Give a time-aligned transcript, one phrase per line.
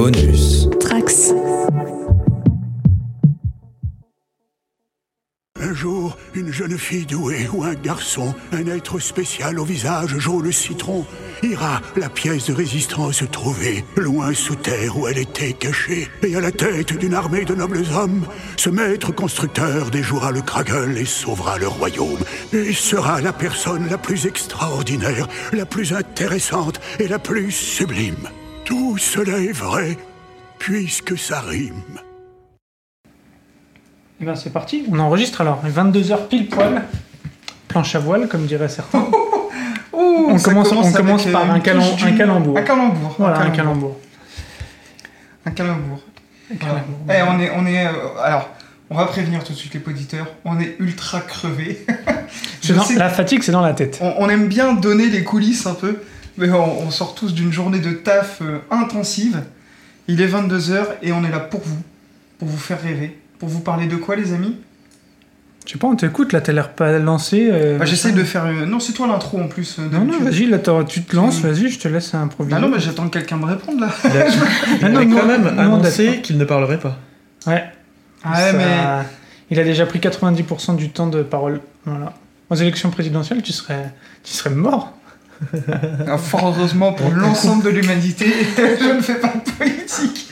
[0.00, 0.66] Bonus.
[0.80, 1.34] Trax.
[5.60, 10.50] Un jour, une jeune fille douée ou un garçon, un être spécial au visage jaune
[10.52, 11.04] citron,
[11.42, 16.40] ira la pièce de résistance trouver, loin sous terre où elle était cachée, et à
[16.40, 18.24] la tête d'une armée de nobles hommes,
[18.56, 22.24] ce maître constructeur déjouera le Kragel et sauvera le royaume,
[22.54, 28.30] et sera la personne la plus extraordinaire, la plus intéressante et la plus sublime.
[28.70, 29.98] Tout cela est vrai,
[30.60, 31.82] puisque ça rime.
[34.20, 35.60] Eh ben c'est parti, on enregistre alors.
[35.66, 36.84] 22h pile poil.
[37.66, 39.00] Planche à voile, comme diraient certains.
[39.92, 42.56] Ouh, On commence- on commence euh, par une un un calembour.
[42.56, 43.14] Un calembour.
[43.18, 43.96] Voilà, un calembour.
[45.44, 46.00] Un calembour.
[46.60, 46.84] Voilà.
[47.08, 47.90] Eh, on est, on est, euh,
[48.22, 48.48] alors,
[48.88, 50.26] on va prévenir tout de suite les auditeurs.
[50.44, 51.84] On est ultra crevés.
[52.68, 53.98] Dans- la fatigue, c'est dans la tête.
[54.00, 56.02] On, on aime bien donner les coulisses un peu,
[56.40, 59.40] mais on, on sort tous d'une journée de taf euh, intensive.
[60.08, 61.78] Il est 22h et on est là pour vous,
[62.38, 63.18] pour vous faire rêver.
[63.38, 64.56] Pour vous parler de quoi, les amis?
[65.66, 67.48] Je sais pas, on t'écoute, là, t'as l'air pas lancé.
[67.52, 68.44] euh, bah, J'essaie de faire.
[68.46, 69.76] euh, Non, c'est toi l'intro en plus.
[69.78, 71.46] euh, Non, non, vas-y, là, tu te lances, Mm.
[71.48, 72.56] vas-y, je te laisse improviser.
[72.56, 73.88] Ah non, mais j'attends que quelqu'un me réponde là.
[74.04, 74.26] Il a,
[74.82, 76.98] Ah non, a quand même annoncé qu'il ne parlerait pas.
[77.46, 77.64] Ouais.
[78.24, 79.04] Ah Ça- ouais, mais.
[79.52, 81.60] Il a déjà pris 90% du temps de parole.
[81.84, 82.14] Voilà.
[82.50, 83.92] Aux élections présidentielles, tu serais,
[84.24, 84.92] tu serais mort.
[86.18, 90.28] Fort heureusement pour l'ensemble de l'humanité, je ne fais pas de politique.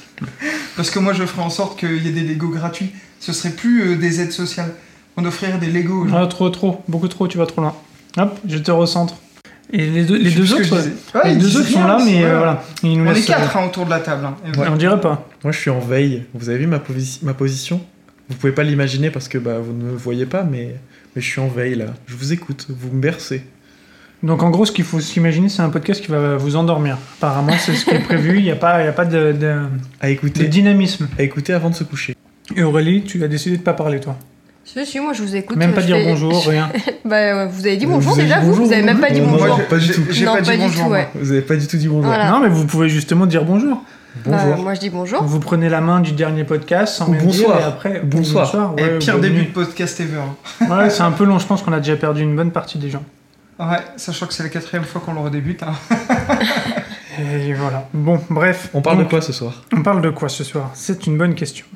[0.76, 2.90] Parce que moi, je ferai en sorte qu'il y ait des Lego gratuits.
[3.20, 4.72] Ce serait plus euh, des aides sociales.
[5.16, 6.04] On offrirait des Lego.
[6.04, 6.16] aux gens.
[6.22, 7.74] Ah, trop, trop, beaucoup trop, tu vas trop loin.
[8.16, 9.14] Hop, je te recentre.
[9.72, 10.88] Et les deux, les que autres.
[11.14, 12.64] Ouais, les deux sont là, mais euh, voilà.
[12.82, 14.24] Ils nous On est quatre hein, autour de la table.
[14.24, 14.36] hein.
[14.46, 14.64] Et euh.
[14.70, 15.26] On dirait pas.
[15.44, 16.24] Moi, je suis en veille.
[16.34, 17.80] Vous avez vu ma, posi- ma position?
[18.28, 20.76] Vous pouvez pas l'imaginer parce que bah, vous ne me voyez pas, mais,
[21.14, 21.86] mais je suis en veille là.
[22.06, 23.42] Je vous écoute, vous me bercez.
[24.22, 26.98] Donc en gros, ce qu'il faut s'imaginer, c'est un podcast qui va vous endormir.
[27.19, 28.38] Apparemment, c'est ce qui est prévu.
[28.38, 29.55] Il n'y a pas, il y a pas de, de,
[30.00, 31.08] À de écouter, dynamisme.
[31.19, 32.16] à écouter avant de se coucher.
[32.56, 34.16] Et Aurélie, tu as décidé de pas parler, toi.
[34.64, 35.56] Si, si, moi je vous écoute.
[35.56, 36.69] même pas dire fais- bonjour, rien.
[37.04, 39.38] Bah, vous avez dit Vous bonjour déjà, vous bonjour, Vous avez même pas dit bonjour.
[39.47, 40.03] Moi, j'ai- pas du tout.
[40.10, 40.82] J'ai pas dit pas du bonjour.
[40.82, 40.98] tout, moi.
[40.98, 41.09] ouais.
[41.15, 42.04] Vous avez pas du tout dit bonjour.
[42.04, 42.31] Voilà.
[42.31, 43.82] Non, mais vous pouvez justement dire bonjour.
[44.26, 44.65] Bah, Bonjour.
[44.65, 45.22] moi je dis bonjour.
[45.22, 47.56] Vous prenez la main du dernier podcast sans Ou même bonsoir.
[47.59, 48.75] dire, et après Bonsoir.
[48.76, 50.21] Et ouais, pire début de podcast ever.
[50.69, 51.38] Ouais, c'est un peu long.
[51.38, 53.04] Je pense qu'on a déjà perdu une bonne partie des gens.
[53.58, 55.62] Ouais, sachant que c'est la quatrième fois qu'on le redébute.
[55.62, 55.72] hein.
[57.20, 57.88] Et voilà.
[57.92, 58.69] Bon, bref.
[58.74, 59.64] On parle Donc, de quoi ce soir?
[59.76, 60.70] On parle de quoi ce soir?
[60.74, 61.66] C'est une bonne question.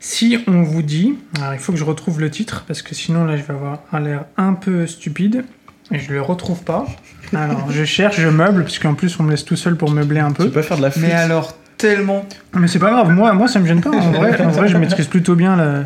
[0.00, 3.24] Si on vous dit, alors il faut que je retrouve le titre parce que sinon
[3.24, 5.44] là je vais avoir un l'air un peu stupide
[5.90, 6.86] et je le retrouve pas.
[7.34, 10.20] Alors je cherche, je meuble parce qu'en plus on me laisse tout seul pour meubler
[10.20, 10.44] un Tu peu.
[10.44, 12.24] peux pas faire de la flûte Mais alors, tellement.
[12.54, 13.90] Mais c'est pas grave, moi, moi ça me gêne pas.
[13.90, 15.84] En vrai, en vrai je maîtrise plutôt bien la,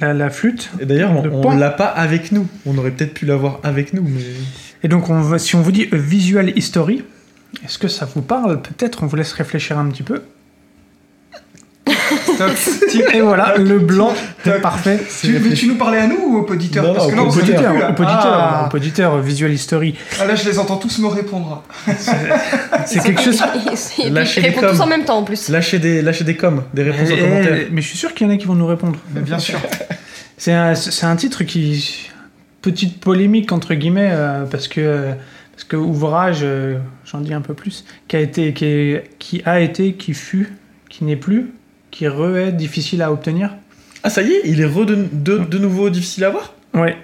[0.00, 0.70] la, la flûte.
[0.80, 1.56] Et d'ailleurs, on, pan.
[1.56, 2.46] l'a pas avec nous.
[2.66, 4.20] On aurait peut-être pu l'avoir avec nous, mais.
[4.82, 7.02] Et donc on va, si on vous dit a visual history,
[7.64, 8.60] est-ce que ça vous parle?
[8.60, 10.22] Peut-être on vous laisse réfléchir un petit peu.
[13.14, 14.12] Et voilà, le blanc
[14.44, 15.00] est parfait.
[15.20, 17.26] tu, mais tu nous parlais à nous ou aux auditeurs Non, Parce que là, aux
[17.26, 17.88] on Auditeur, plus, là.
[17.90, 18.68] auditeur, Ah.
[18.72, 19.94] auditeur, visual history.
[20.20, 21.62] Ah, là, je les entends tous me répondre.
[22.86, 23.40] C'est quelque chose.
[23.98, 25.48] Ils Lâchez des répondent tous en même temps en plus.
[25.48, 27.56] Lâchez des, lâchez des coms, des réponses Eh, aux commentaires.
[27.62, 28.96] eh, mais je suis sûr qu'il y en a qui vont nous répondre.
[29.14, 29.58] Mais bien sûr.
[30.38, 32.08] C'est un, c'est un titre qui.
[32.62, 35.10] Petite polémique, entre guillemets, euh, parce que.
[35.52, 39.40] Parce que ouvrage, euh, j'en dis un peu plus, qui a été, qui, est- qui
[39.46, 40.52] a été, qui fut,
[40.90, 41.52] qui n'est plus,
[41.96, 43.54] qui re-est difficile à obtenir.
[44.02, 46.52] Ah, ça y est, il est re de, de, de nouveau difficile à voir?
[46.74, 46.94] Ouais.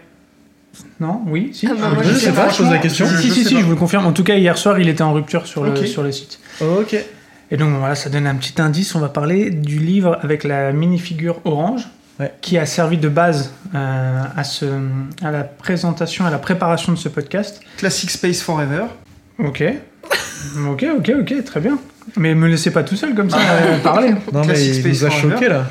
[1.00, 3.06] Non Oui Si Ah bah, moi, Je je sais pas, je pose la question.
[3.06, 4.04] Si, si, si, je vous le confirme.
[4.04, 5.80] En tout cas, hier soir, il était en rupture sur, Ok.
[5.80, 6.38] le, sur le site.
[6.60, 6.94] Ok.
[7.50, 8.94] Et donc voilà, ça donne un petit indice.
[8.94, 11.88] On va parler du livre avec la minifigure orange,
[12.20, 12.30] Ouais.
[12.42, 14.66] qui a servi de base euh, à, ce,
[15.22, 17.60] à la présentation, à la préparation de ce podcast.
[17.78, 18.84] Classic Space Forever.
[19.38, 19.64] Ok.
[20.68, 21.78] ok, ok, ok, très bien.
[22.16, 24.14] Mais me laissez pas tout seul comme ça euh, parler.
[24.32, 25.66] Non, mais il Space nous a choqués là.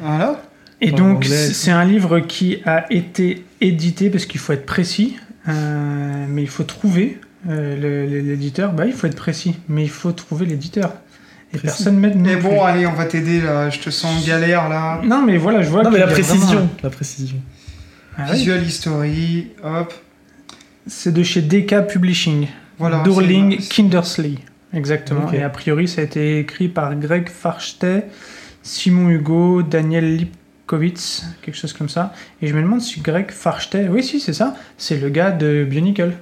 [0.00, 0.42] Voilà.
[0.80, 5.16] Et En donc, c'est un livre qui a été édité, parce qu'il faut être précis,
[5.48, 8.72] euh, mais il faut trouver euh, l'éditeur.
[8.72, 10.92] Bah, il faut être précis, mais il faut trouver l'éditeur.
[11.54, 11.66] Et Précis.
[11.66, 12.42] personne m'aide Mais plus.
[12.42, 13.70] bon, allez, on va t'aider là.
[13.70, 15.00] Je te sens en galère là.
[15.04, 16.46] Non, mais voilà, je vois Non, mais qu'il la précision.
[16.46, 17.36] vraiment- La précision.
[18.18, 18.38] Ah oui.
[18.38, 19.46] Visual History.
[19.62, 19.94] Hop.
[20.88, 22.48] C'est de chez DK Publishing.
[22.78, 22.98] Voilà.
[23.04, 24.34] Dorling Kindersley.
[24.76, 25.32] Exactement.
[25.32, 28.04] Et a priori, ça a été écrit par Greg Farstey,
[28.62, 32.12] Simon Hugo, Daniel Lipkowitz, quelque chose comme ça.
[32.42, 35.64] Et je me demande si Greg Farstey, oui, si, c'est ça, c'est le gars de
[35.68, 36.12] Bionicle.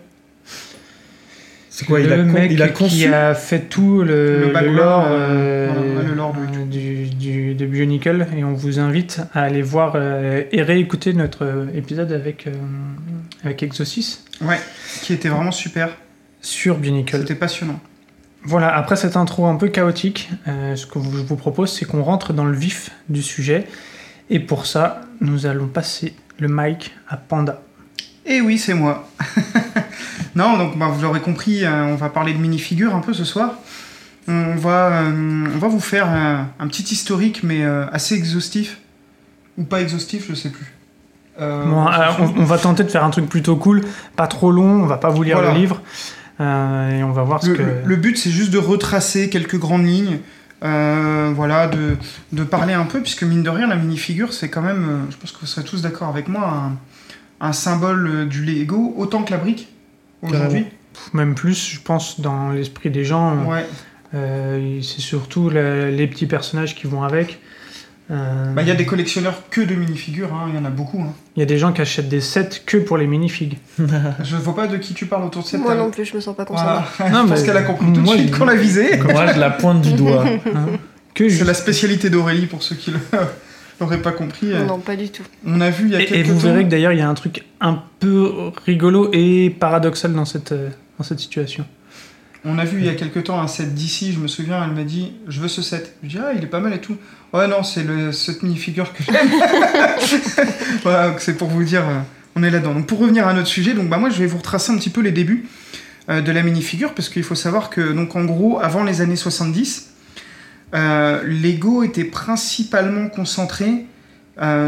[1.71, 4.61] C'est quoi le il a, mec il a qui conçu a fait tout le, Le
[4.61, 8.29] le lore, euh, euh, le lore de- du, du- de Bionicle.
[8.37, 12.47] Et on vous invite à aller voir euh, et réécouter notre euh, épisode avec,
[13.43, 14.61] avec Exosis Ouais.
[15.03, 15.89] Qui était vraiment super.
[16.41, 17.19] sur Bionicle.
[17.19, 17.81] C'était passionnant.
[18.47, 22.03] Voilà, après cette intro un peu chaotique, euh, ce que je vous propose, c'est qu'on
[22.03, 23.67] rentre dans le vif du sujet.
[24.29, 27.63] Et pour ça, nous allons passer le mic à Panda.
[28.27, 29.09] Et oui, c'est moi.
[30.35, 33.25] non, donc bah, vous l'aurez compris, euh, on va parler de minifigures un peu ce
[33.25, 33.55] soir.
[34.29, 38.79] On va, euh, on va vous faire un, petit historique, mais assez exhaustif.
[39.57, 40.73] Ou pas exhaustif, je sais plus.
[41.39, 41.87] Bon,
[42.37, 43.83] on va tenter de faire un truc plutôt cool,
[44.17, 45.53] pas trop long, on va pas vous lire Voilà.
[45.53, 45.83] le livre.
[46.41, 47.63] Euh, et on va voir ce Le, que.
[47.63, 50.19] le- le but, c'est juste de retracer quelques grandes lignes.
[50.63, 51.97] euh, voilà, de,
[52.33, 55.17] de parler un peu, puisque mine de rien, la minifigure, c'est quand même, euh, je
[55.19, 56.49] pense que vous serez tous d'accord avec moi,
[57.41, 59.69] un, un symbole du Lego, autant que la brique,
[60.23, 60.65] aujourd'hui.
[61.13, 63.67] Même plus, je pense, dans l'esprit des gens, Ouais.
[64.15, 67.41] euh, c'est surtout la- les petits personnages qui vont avec.
[68.11, 70.71] Euh, Bah, Il y a des collectionneurs que de minifigures, hein, il y en a
[70.71, 71.01] beaucoup.
[71.01, 71.13] hein.
[71.37, 73.57] il y a des gens qui achètent des sets que pour les minifigs.
[74.23, 76.21] Je vois pas de qui tu parles autour de cette Moi non plus, je me
[76.21, 76.81] sens pas concernée.
[76.99, 77.13] Voilà.
[77.13, 78.97] Non, je pense qu'elle a compris tout de moi, suite qu'on l'a visé.
[79.03, 80.25] Moi, je la pointe du doigt.
[80.55, 80.67] hein.
[81.15, 82.93] Que C'est la spécialité d'Aurélie pour ceux qui
[83.81, 84.49] l'auraient pas compris.
[84.67, 85.23] Non, pas du tout.
[85.47, 86.41] On a vu il y a Et, vous temps.
[86.49, 88.33] verrez que d'ailleurs, il y a un truc un peu
[88.67, 90.69] rigolo et paradoxal dans cette, euh,
[90.99, 91.65] dans cette situation.
[92.47, 94.73] On a vu il y a quelques temps un set d'ici, je me souviens, elle
[94.75, 95.97] m'a dit je veux ce set.
[96.03, 96.97] Je dis ah il est pas mal et tout.
[97.33, 99.15] Ouais non c'est le cette minifigure que j'aime.
[100.83, 102.01] voilà c'est pour vous dire euh,
[102.37, 102.75] on est là-dedans.
[102.75, 104.91] Donc pour revenir à notre sujet, donc bah moi je vais vous retracer un petit
[104.91, 105.47] peu les débuts
[106.11, 109.17] euh, de la minifigure parce qu'il faut savoir que donc en gros avant les années
[109.17, 109.91] 70,
[110.75, 113.87] euh, Lego était principalement concentré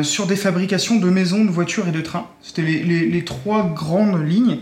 [0.02, 2.28] sur des fabrications de maisons, de voitures et de trains.
[2.40, 4.58] C'était les, les- trois grandes lignes.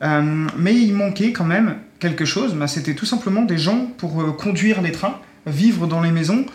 [0.00, 2.54] Mais il manquait quand même quelque chose.
[2.54, 6.46] Bah, C'était tout simplement des gens pour euh, conduire les trains, vivre dans les maisons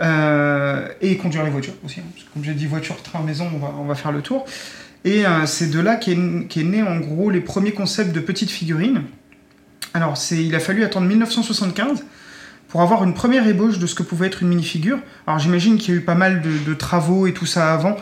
[0.00, 2.00] euh, et conduire les voitures aussi.
[2.00, 3.48] hein, comme j'ai dit voiture, train, maison,
[3.78, 4.44] on va, faire le tour.
[5.04, 9.02] Et euh, c'est de là qu'est né en gros les premiers concepts de petites figurines.
[9.94, 12.04] Alors il a fallu attendre 1975
[12.68, 14.98] pour avoir une première ébauche de ce que pouvait être une minifigure.
[15.26, 17.96] Alors j'imagine qu'il y a eu pas mal de, travaux et tout ça avant.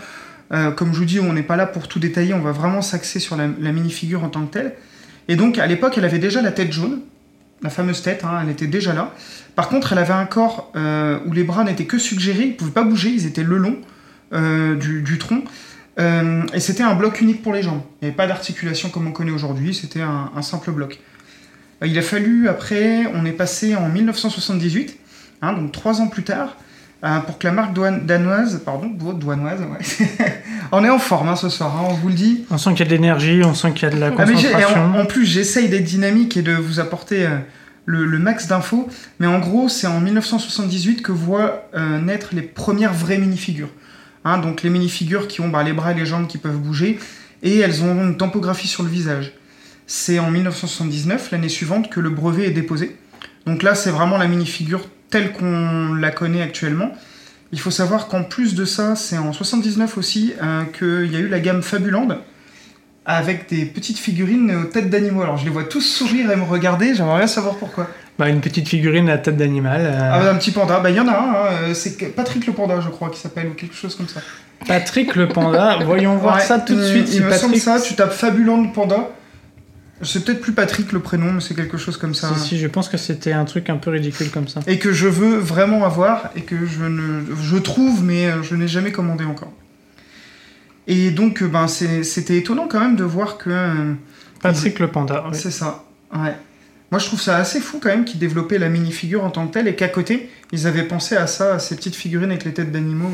[0.50, 3.20] Comme je vous dis, on n'est pas là pour tout détailler, on va vraiment s'axer
[3.20, 4.74] sur la, la minifigure en tant que telle.
[5.28, 7.00] Et donc à l'époque, elle avait déjà la tête jaune,
[7.62, 9.14] la fameuse tête, hein, elle était déjà là.
[9.54, 12.54] Par contre, elle avait un corps euh, où les bras n'étaient que suggérés, ils ne
[12.54, 13.76] pouvaient pas bouger, ils étaient le long
[14.32, 15.42] euh, du, tronc.
[15.98, 17.82] Euh, et c'était un bloc unique pour les jambes.
[18.00, 21.00] Il n'y avait pas d'articulation comme on connaît aujourd'hui, c'était un, simple bloc.
[21.84, 24.96] Il a fallu, après, on est passé en 1978,
[25.42, 26.56] hein, donc trois ans plus tard,
[27.04, 30.08] euh, pour que la marque douane- danoise, pardon, douanoise, ouais.
[30.72, 32.44] on est en forme hein, ce soir, hein, on vous le dit.
[32.50, 34.10] On sent qu'il y a de l'énergie, on sent qu'il y a de la Ah,
[34.10, 34.84] concentration.
[34.96, 37.36] en, en plus, j'essaye d'être dynamique et de vous apporter euh,
[37.86, 38.88] le, le max d'infos.
[39.20, 43.70] Mais en gros, c'est en 1978 que voient euh, naître les premières vraies minifigures.
[44.24, 46.98] Hein, donc les minifigures qui ont bah, les bras et les jambes qui peuvent bouger
[47.44, 49.32] et elles ont une topographie sur le visage.
[49.86, 52.96] C'est en 1979, l'année suivante, que le brevet est déposé.
[53.46, 56.92] Donc là, c'est vraiment la minifigure telle qu'on la connaît actuellement.
[57.52, 61.20] Il faut savoir qu'en plus de ça, c'est en 79 aussi euh, qu'il y a
[61.20, 62.08] eu la gamme Fabuland
[63.06, 65.22] avec des petites figurines aux têtes d'animaux.
[65.22, 67.88] Alors je les vois tous sourire et me regarder, j'aimerais bien savoir pourquoi.
[68.18, 69.80] Bah, une petite figurine à tête d'animal.
[69.82, 71.96] euh, Ah, bah, un petit panda, bah il y en a un, hein, euh, c'est
[72.14, 74.20] Patrick le panda, je crois, qui s'appelle, ou quelque chose comme ça.
[74.66, 77.08] Patrick le panda, voyons voir Ouais, ça tout de suite.
[77.08, 77.62] Il si me semble Patrick...
[77.62, 79.08] ça, tu tapes Fabuland panda.
[80.02, 82.32] C'est peut-être plus Patrick le prénom, mais c'est quelque chose comme ça.
[82.34, 84.60] Si, si, je pense que c'était un truc un peu ridicule comme ça.
[84.66, 88.54] Et que je veux vraiment avoir, et que je, ne, je trouve, mais euh, je
[88.54, 89.52] n'ai jamais commandé encore.
[90.86, 93.50] Et donc, euh, ben, c'était étonnant quand même de voir que.
[93.50, 93.94] euh,
[94.40, 95.24] Patrick le panda.
[95.32, 96.36] C'est ça, ouais.
[96.90, 99.52] Moi, je trouve ça assez fou quand même qu'ils développaient la minifigure en tant que
[99.52, 102.54] telle et qu'à côté, ils avaient pensé à ça, à ces petites figurines avec les
[102.54, 103.10] têtes d'animaux.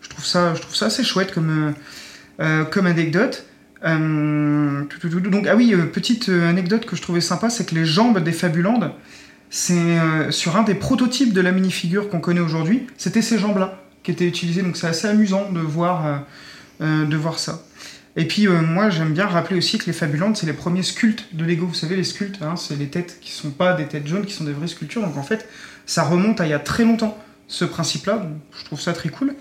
[0.00, 1.74] je, trouve ça, je trouve ça assez chouette comme,
[2.40, 3.44] euh, comme anecdote.
[3.86, 4.82] Euh,
[5.30, 8.22] donc, ah oui, euh, petite euh, anecdote que je trouvais sympa, c'est que les jambes
[8.22, 8.92] des Fabulandes,
[9.48, 9.98] c'est
[10.30, 14.26] sur un des prototypes de la minifigure qu'on connaît aujourd'hui, c'était ces jambes-là qui étaient
[14.26, 14.62] utilisées.
[14.62, 16.24] Donc, c'est assez amusant de voir,
[16.80, 17.62] de voir ça.
[18.16, 21.44] Et puis moi j'aime bien rappeler aussi que les Fabulantes c'est les premiers sculptes de
[21.44, 21.66] Lego.
[21.66, 24.32] Vous savez les sculptes, hein, c'est les têtes qui sont pas des têtes jaunes, qui
[24.32, 25.02] sont des vraies sculptures.
[25.02, 25.48] Donc en fait
[25.86, 27.16] ça remonte à il y a très longtemps
[27.46, 28.26] ce principe-là.
[28.58, 29.34] Je trouve ça très cool.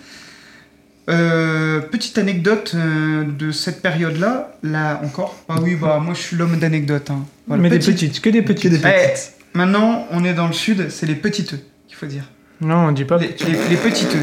[1.08, 5.36] Euh, petite anecdote euh, de cette période-là, là encore.
[5.48, 7.12] Ah oui bah moi je suis l'homme d'anecdotes.
[7.12, 7.26] Hein.
[7.46, 8.74] Voilà, Mais des petite- petites, que des petites.
[8.84, 12.24] Eh, maintenant on est dans le sud, c'est les petiteux qu'il faut dire.
[12.60, 13.18] Non, on dit pas.
[13.20, 14.18] Les, les, les petiteux.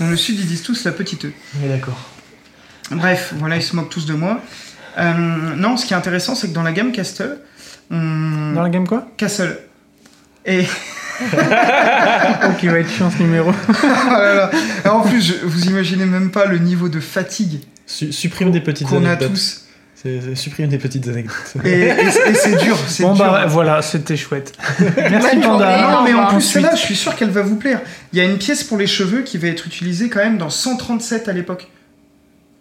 [0.00, 1.32] Dans le sud ils disent tous la petiteux.
[1.62, 1.98] Oui, d'accord.
[2.90, 4.40] Bref, voilà, ils se moquent tous de moi.
[4.98, 5.12] Euh,
[5.56, 7.38] non, ce qui est intéressant, c'est que dans la gamme Castle,
[7.90, 8.52] on...
[8.52, 9.06] Dans la game quoi?
[9.16, 9.58] Castle.
[10.44, 10.64] Et
[11.22, 13.50] Oh, qui va être chiant ce numéro.
[14.10, 14.50] Là là.
[14.84, 18.60] Alors, en plus, je- vous imaginez même pas le niveau de fatigue Su- supprime des
[18.60, 19.60] petites qu'on a tous.
[20.34, 21.54] Supprimer des petites anecdotes.
[21.64, 23.24] Et, et- et c'est dur, Bon dur.
[23.24, 24.52] bah voilà, c'était chouette.
[24.98, 25.80] Merci Panda.
[25.90, 27.80] Non, mais en plus, celle-là, je suis sûr qu'elle va vous plaire.
[28.12, 30.50] Il y a une pièce pour les cheveux qui va être utilisée quand même dans
[30.50, 31.68] 137 à l'époque.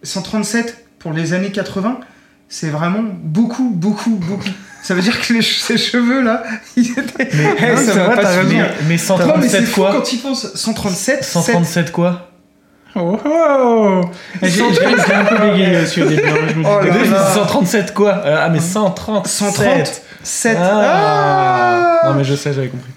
[0.03, 1.99] 137 pour les années 80,
[2.47, 4.49] c'est vraiment beaucoup, beaucoup, beaucoup.
[4.83, 6.43] Ça veut dire que les che- ces cheveux-là,
[6.77, 7.29] ils étaient.
[7.31, 8.43] Eh, non, ça va pas.
[8.43, 10.53] Mais, mais Non, mais c'est 137 fou quoi quand tu penses.
[10.55, 11.25] 137, 7.
[11.43, 12.29] 137 quoi
[12.95, 14.01] Oh, oh.
[14.43, 16.21] J'ai j'ai- j'ai un peu bégayé aussi au début.
[16.27, 17.31] hein, je me suis Oh dit, là Mais là.
[17.33, 20.57] 137 quoi Euh, Ah mais 137 130 7.
[20.61, 21.99] Ah.
[22.03, 22.91] Ah Non mais je sais, j'avais compris.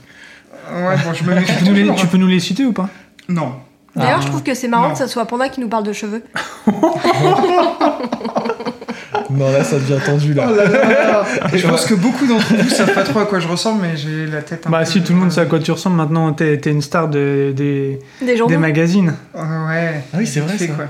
[0.71, 1.97] Ouais, bon, je me Tu peux, nous les, toujours.
[1.97, 2.89] tu peux nous les citer ou pas?
[3.29, 3.55] Non.
[3.95, 4.23] D'ailleurs, Ah.
[4.23, 4.93] je trouve que c'est marrant Non.
[4.93, 6.23] que ça soit Panda qui nous parle de cheveux.
[9.31, 10.47] Non là ça devient tendu là.
[10.51, 11.25] Oh là là là.
[11.53, 13.97] Et je pense que beaucoup d'entre vous savent pas trop à quoi je ressemble, mais
[13.97, 15.97] j'ai la tête un Bah peu- si, tout le monde sait à quoi tu ressembles
[15.97, 16.33] maintenant.
[16.33, 19.15] T'es t'es une star de, des, Des des magazines.
[19.35, 20.03] Ah Ouais.
[20.13, 20.73] Ah oui, c'est vrai, Fait, ça.
[20.75, 20.85] quoi.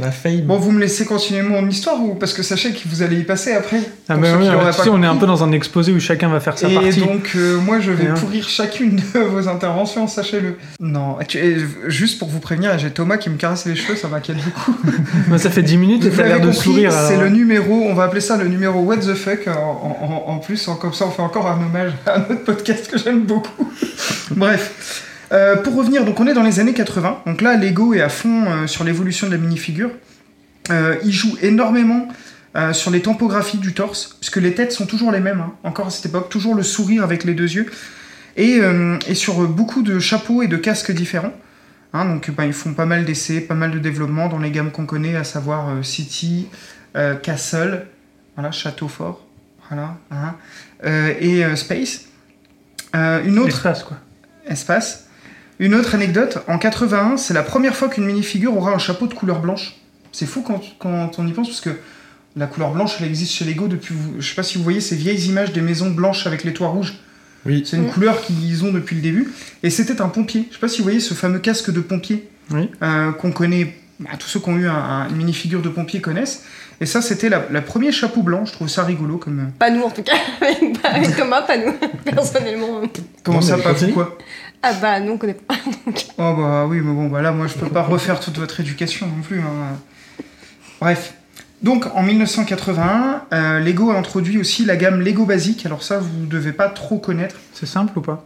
[0.00, 0.40] La fame.
[0.42, 3.22] Bon, vous me laissez continuer mon histoire ou parce que sachez que vous allez y
[3.24, 3.80] passer après.
[4.08, 6.40] Ah bah oui, pas sais, on est un peu dans un exposé où chacun va
[6.40, 7.00] faire sa Et partie.
[7.00, 8.14] donc, euh, moi, je vais Et, hein.
[8.14, 10.56] pourrir chacune de vos interventions, sachez-le.
[10.80, 11.56] Non, tu- et
[11.88, 14.76] juste pour vous prévenir, j'ai Thomas qui me caresse les cheveux, ça m'inquiète beaucoup.
[15.28, 16.92] Bah, ça fait 10 minutes et t'as l'air de compris, sourire.
[16.92, 17.22] C'est alors.
[17.24, 19.52] le numéro, on va appeler ça le numéro What the fuck en,
[20.26, 22.98] en- en plus, en- comme ça on fait encore un hommage à notre podcast que
[22.98, 23.70] j'aime beaucoup.
[24.36, 28.02] Bref, Euh, pour revenir, donc on est dans les années 80, donc là Lego est
[28.02, 29.90] à fond euh, sur l'évolution de la minifigure.
[30.70, 32.06] Euh, il joue énormément
[32.54, 35.86] euh, sur les tampographies du torse, puisque les têtes sont toujours les mêmes, hein, encore
[35.86, 37.66] à cette époque, toujours le sourire avec les deux yeux,
[38.36, 38.60] et,
[39.06, 41.34] et sur beaucoup de chapeaux et de casques différents.
[41.92, 44.70] Hein, donc ben, ils font pas mal d'essais, pas mal de développement dans les gammes
[44.70, 46.48] qu'on connaît, à savoir City,
[47.22, 47.86] Castle,
[48.34, 49.26] voilà, Château Fort,
[49.68, 50.34] voilà, hein,
[51.20, 52.06] et Space.
[52.94, 53.98] Une autre L'espace, quoi.
[54.46, 55.01] espace.
[55.64, 59.14] Une autre anecdote, en 81, c'est la première fois qu'une minifigure aura un chapeau de
[59.14, 59.76] couleur blanche.
[60.10, 61.70] C'est fou quand, quand on y pense, parce que
[62.36, 63.94] la couleur blanche, elle existe chez Lego depuis...
[63.94, 66.52] vous- Je sais pas si vous voyez ces vieilles images des maisons blanches avec les
[66.52, 66.94] toits rouges.
[67.46, 67.62] Oui.
[67.64, 67.90] C'est une Mm.
[67.90, 69.32] couleur qu'ils ont depuis le début.
[69.62, 70.46] Et c'était un pompier.
[70.50, 72.68] Je sais pas si vous voyez ce fameux casque de pompier Oui.
[72.82, 76.00] euh, qu'on connaît, bah, tous ceux qui ont eu un- un- une minifigure de pompier
[76.00, 76.42] connaissent.
[76.80, 78.44] Et ça, c'était la, la premier chapeau blanc.
[78.46, 79.38] Je trouve ça rigolo comme.
[79.38, 80.16] euh, Pas nous en tout cas.
[81.16, 81.72] Thomas, pas nous.
[82.04, 82.82] Personnellement.
[83.22, 83.92] Comment Non, ça, pas continue.
[83.92, 84.18] quoi?
[84.62, 85.54] Ah bah nous on connaît pas.
[86.18, 89.06] Oh bah oui, mais bon, bah là, moi, je peux pas refaire toute votre éducation
[89.08, 89.40] non plus.
[89.40, 89.76] hein.
[90.80, 91.14] Bref.
[91.62, 95.64] Donc, en 1981, euh, Lego a introduit aussi la gamme Lego Basique.
[95.66, 97.36] Alors ça, vous devez pas trop connaître.
[97.54, 98.24] C'est simple ou pas?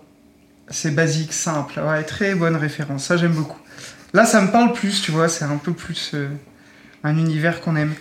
[0.69, 1.81] C'est basique, simple.
[1.81, 3.05] Ouais, très bonne référence.
[3.05, 3.61] Ça, j'aime beaucoup.
[4.13, 5.29] Là, ça me parle plus, tu vois.
[5.29, 6.29] C'est un peu plus euh,
[7.05, 7.95] un univers qu'on aime.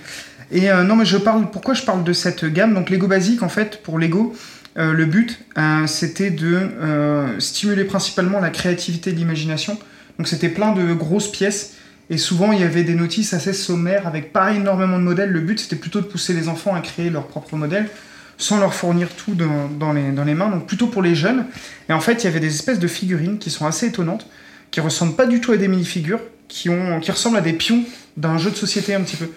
[0.51, 1.49] Et euh, non, mais je parle.
[1.51, 2.73] Pourquoi je parle de cette gamme?
[2.73, 4.33] Donc, Lego Basique, en fait, pour Lego,
[4.77, 9.77] euh, le but, euh, c'était de euh, stimuler principalement la créativité et l'imagination.
[10.17, 11.75] Donc, c'était plein de grosses pièces.
[12.09, 15.31] Et souvent, il y avait des notices assez sommaires avec pas énormément de modèles.
[15.31, 17.87] Le but, c'était plutôt de pousser les enfants à créer leurs propres modèles
[18.37, 20.49] sans leur fournir tout dans, les, mains.
[20.49, 21.45] Donc, plutôt pour les jeunes.
[21.87, 24.27] Et en fait, il y avait des espèces de figurines qui sont assez étonnantes,
[24.71, 26.69] qui ressemblent pas du tout à des minifigures, qui,
[27.01, 27.83] qui ressemblent à des pions
[28.17, 29.29] d'un jeu de société un petit peu.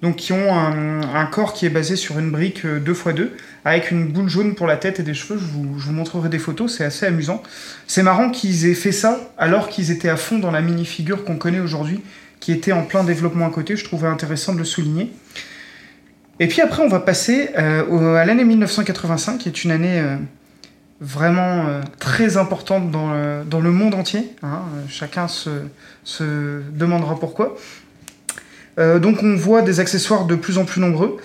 [0.00, 3.30] Donc qui ont un, corps qui est basé sur une brique euh, 2x2,
[3.64, 5.38] avec une boule jaune pour la tête et des cheveux.
[5.40, 7.42] Je vous, montrerai des photos, c'est assez amusant.
[7.88, 11.36] C'est marrant qu'ils aient fait ça alors qu'ils étaient à fond dans la minifigure qu'on
[11.36, 12.00] connaît aujourd'hui,
[12.38, 13.74] qui était en plein développement à côté.
[13.74, 15.10] Je trouvais intéressant de le souligner.
[16.40, 20.16] Et puis après, on va passer euh, à l'année 1985, qui est une année euh,
[21.00, 23.12] vraiment euh, très importante dans
[23.60, 24.30] le, monde entier.
[24.42, 24.62] hein.
[24.76, 27.56] Euh, Chacun se demandera pourquoi.
[28.78, 31.16] Euh, donc on voit des accessoires de plus en plus nombreux.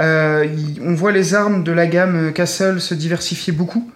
[0.00, 3.90] Euh, y- on voit les armes de la gamme Castle se diversifier beaucoup.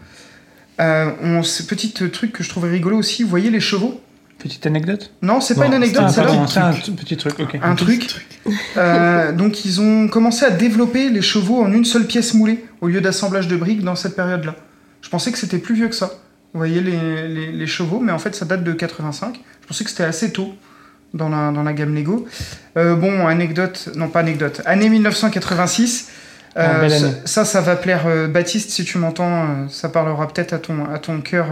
[0.80, 4.00] Euh, on, ce petit truc que je trouvais rigolo aussi, vous voyez les chevaux?
[4.38, 5.12] Petite anecdote?
[5.22, 7.34] Non, c'est pas une anecdote, c'est un petit truc.
[7.62, 8.26] Un truc.
[8.76, 12.88] Euh, donc ils ont commencé à développer les chevaux en une seule pièce moulée au
[12.88, 14.54] lieu d'assemblage de briques dans cette période-là.
[15.00, 16.10] Je pensais que c'était plus vieux que ça.
[16.52, 19.40] Vous voyez les, les- les chevaux, mais en fait ça date de 85.
[19.62, 20.54] Je pensais que c'était assez tôt
[21.14, 22.26] dans la, dans la gamme Lego.
[22.76, 26.08] Euh, bon, anecdote, non pas anecdote, année 1986.
[26.58, 29.42] Ah, Euh, ça, ça, ça va plaire euh, Baptiste si tu m'entends.
[29.44, 31.46] euh, ça parlera peut-être à ton, à ton cœur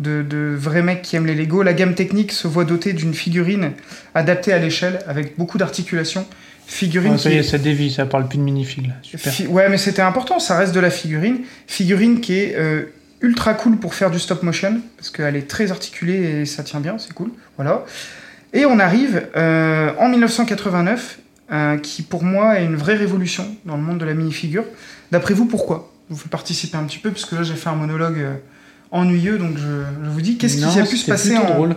[0.00, 1.62] de, de vrais mecs qui aiment les Lego.
[1.62, 3.72] La gamme technique se voit dotée d'une figurine
[4.14, 6.26] adaptée à l'échelle avec beaucoup d'articulations.
[6.66, 8.94] Figurine Ah, ça qui y est- ça dévie, ça parle plus de minifig là.
[9.02, 9.32] Super.
[9.32, 11.40] Fi- ouais, mais c'était important, ça reste de la figurine.
[11.66, 12.56] Figurine qui est
[13.20, 16.80] ultra cool pour faire du stop motion, parce qu'elle est très articulée et ça tient
[16.80, 17.30] bien, c'est cool.
[17.56, 17.84] Voilà.
[18.52, 21.18] Et on arrive euh, en 1989,
[21.52, 24.64] euh, qui pour moi est une vraie révolution dans le monde de la minifigure.
[25.10, 25.90] D'après vous, pourquoi?
[26.10, 28.34] Vous fais participer un petit peu, parce que là j'ai fait un monologue euh,
[28.90, 31.76] ennuyeux, donc je, je vous dis qu'est-ce qui a pu se passer en, drôle.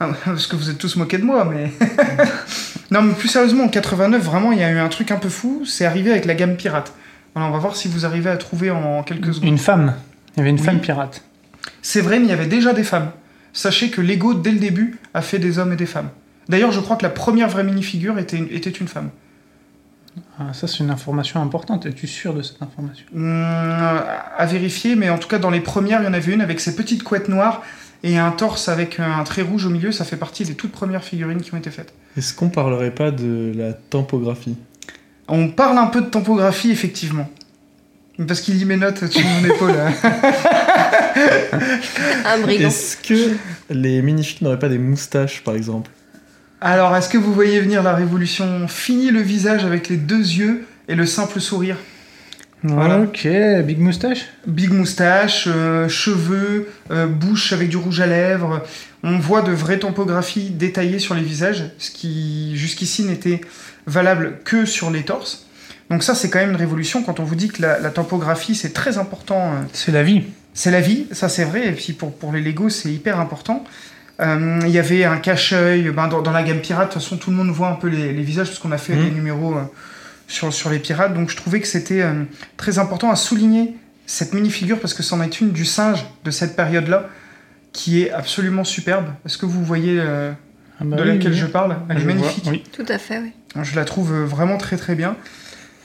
[0.00, 1.70] ah, parce que vous êtes tous moqués de moi, mais.
[2.90, 5.28] Non, mais plus sérieusement, en 89, vraiment, il y a eu un truc un peu
[5.28, 5.62] fou.
[5.64, 6.92] C'est arrivé avec la gamme pirate.
[7.36, 9.48] Alors, on va voir si vous arrivez à trouver en quelques secondes.
[9.48, 9.94] Une femme.
[10.34, 10.62] Il y avait une Oui.
[10.64, 11.22] femme pirate.
[11.82, 13.12] C'est vrai, mais il y avait déjà des femmes.
[13.52, 16.10] Sachez que Lego, dès le début, a fait des hommes et des femmes.
[16.48, 19.10] D'ailleurs, je crois que la première vraie minifigure était une, était une femme.
[20.38, 21.86] Ah, ça, c'est une information importante.
[21.86, 23.06] Es-tu sûr de cette information?
[23.14, 23.44] Hum,
[24.36, 26.60] à vérifier, mais en tout cas, dans les premières, il y en avait une avec
[26.60, 27.62] ses petites couettes noires
[28.02, 29.92] et un torse avec un trait rouge au milieu.
[29.92, 31.92] Ça fait partie des toutes premières figurines qui ont été faites.
[32.16, 34.56] Est-ce qu'on parlerait pas de la tempographie?
[35.28, 37.30] On parle un peu de tempographie, effectivement.
[38.26, 39.74] Parce qu'il lit mes notes sur mon épaule.
[41.52, 41.58] hein.
[42.26, 42.68] Un brigand.
[42.68, 43.36] Est-ce que
[43.70, 45.90] les minifigs n'auraient pas des moustaches, par exemple?
[46.60, 48.68] Alors, est-ce que vous voyez venir la révolution?
[48.68, 51.76] Fini le visage avec les deux yeux et le simple sourire.
[52.62, 52.98] Voilà.
[52.98, 53.26] Ok,
[53.64, 54.26] big moustache?
[54.46, 58.62] Big moustache, euh, cheveux, euh, bouche avec du rouge à lèvres.
[59.02, 63.40] On voit de vraies topographies détaillées sur les visages, ce qui jusqu'ici n'était
[63.86, 65.46] valable que sur les torses.
[65.88, 68.54] Donc ça, c'est quand même une révolution quand on vous dit que la, la topographie,
[68.54, 69.52] c'est très important.
[69.52, 70.24] euh, C'est la vie.
[70.54, 73.64] C'est la vie, ça c'est vrai, et puis pour, pour les Lego, c'est hyper important.
[74.20, 77.16] Euh, Il y avait un cache-œil, ben, dans, dans la gamme pirate, de toute façon,
[77.16, 79.04] tout le monde voit un peu les, les visages, parce qu'on a fait Mhm.
[79.04, 79.62] des numéros euh,
[80.28, 82.24] sur, sur les pirates, donc je trouvais que c'était euh,
[82.56, 83.74] très important à souligner
[84.06, 87.08] cette mini-figure, parce que c'en est une du singe de cette période-là,
[87.72, 89.06] qui est absolument superbe.
[89.24, 90.32] Est-ce que vous voyez euh,
[90.80, 91.38] Ah bah de oui, laquelle oui.
[91.38, 91.76] je parle?
[91.88, 92.44] Elle est vois, magnifique.
[92.50, 92.64] Oui.
[92.76, 93.30] Tout à fait, oui.
[93.62, 95.14] Je la trouve vraiment très très bien.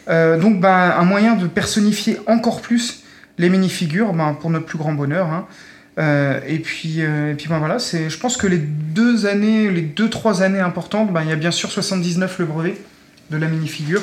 [0.10, 3.04] Euh, donc ben, un moyen de personnifier encore plus
[3.38, 5.28] les minifigures, ben, pour notre plus grand bonheur.
[5.28, 5.48] hein.
[5.98, 9.72] Euh, et puis, euh, et puis ben, voilà, c'est, je pense que les deux années,
[9.72, 12.78] les deux trois années importantes, ben, il y a bien sûr 79 le brevet
[13.30, 14.02] de la minifigure.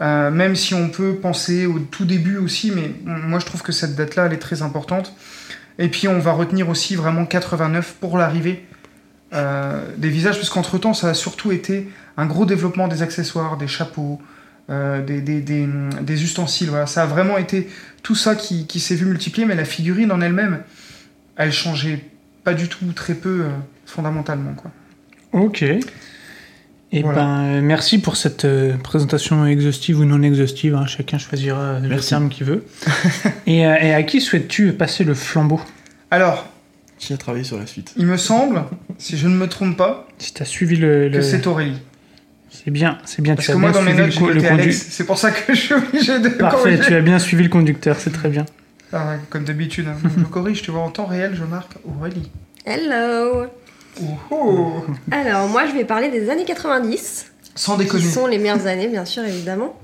[0.00, 3.70] Euh, même si on peut penser au tout début aussi, mais moi je trouve que
[3.70, 5.14] cette date-là, elle est très importante.
[5.78, 8.64] Et puis on va retenir aussi vraiment 89 pour l'arrivée
[9.96, 14.22] des visages, parce qu'entre-temps, ça a surtout été un gros développement des accessoires, des chapeaux,
[14.70, 15.68] euh, des, des, des,
[16.02, 16.68] des ustensiles.
[16.70, 16.86] Voilà.
[16.86, 17.68] Ça a vraiment été
[18.02, 20.62] tout ça qui, qui s'est vu multiplier, mais la figurine en elle-même,
[21.36, 22.00] elle changeait
[22.44, 23.48] pas du tout, très peu, euh,
[23.86, 24.54] fondamentalement.
[24.54, 24.70] Quoi.
[25.32, 25.62] Ok.
[26.92, 27.18] Et Voilà.
[27.22, 30.74] ben, merci pour cette euh, présentation exhaustive ou non exhaustive.
[30.76, 30.86] hein.
[30.86, 32.10] Chacun choisira le Merci.
[32.10, 32.64] terme qu'il veut.
[33.46, 35.60] et, euh, et à qui souhaites-tu passer le flambeau?
[36.12, 36.46] Alors,
[36.98, 37.92] Qui a travaillé sur la suite?
[37.96, 38.62] il me semble,
[38.98, 41.08] si je ne me trompe pas, Si tu as suivi le.
[41.10, 41.80] que le- c'est Aurélie.
[42.64, 43.34] C'est bien, c'est bien.
[43.34, 44.46] Parce tu que as moi, bien dans mes suivi notes, le, j'ai co- le noté
[44.48, 44.86] condu- Alex.
[44.90, 46.82] C'est pour ça que je suis obligé de Parfait, corriger.
[46.82, 48.46] tu as bien suivi le conducteur, c'est très bien.
[48.92, 49.96] Ah comme d'habitude, hein.
[50.16, 52.30] je corrige, tu vois, en temps réel, je marque Aurélie.
[52.64, 53.46] Hello
[54.02, 54.84] Oh, oh.
[55.12, 58.04] Alors, moi, je vais parler des années 90, Sans qui déconner.
[58.04, 59.78] sont les meilleures années, bien sûr, évidemment.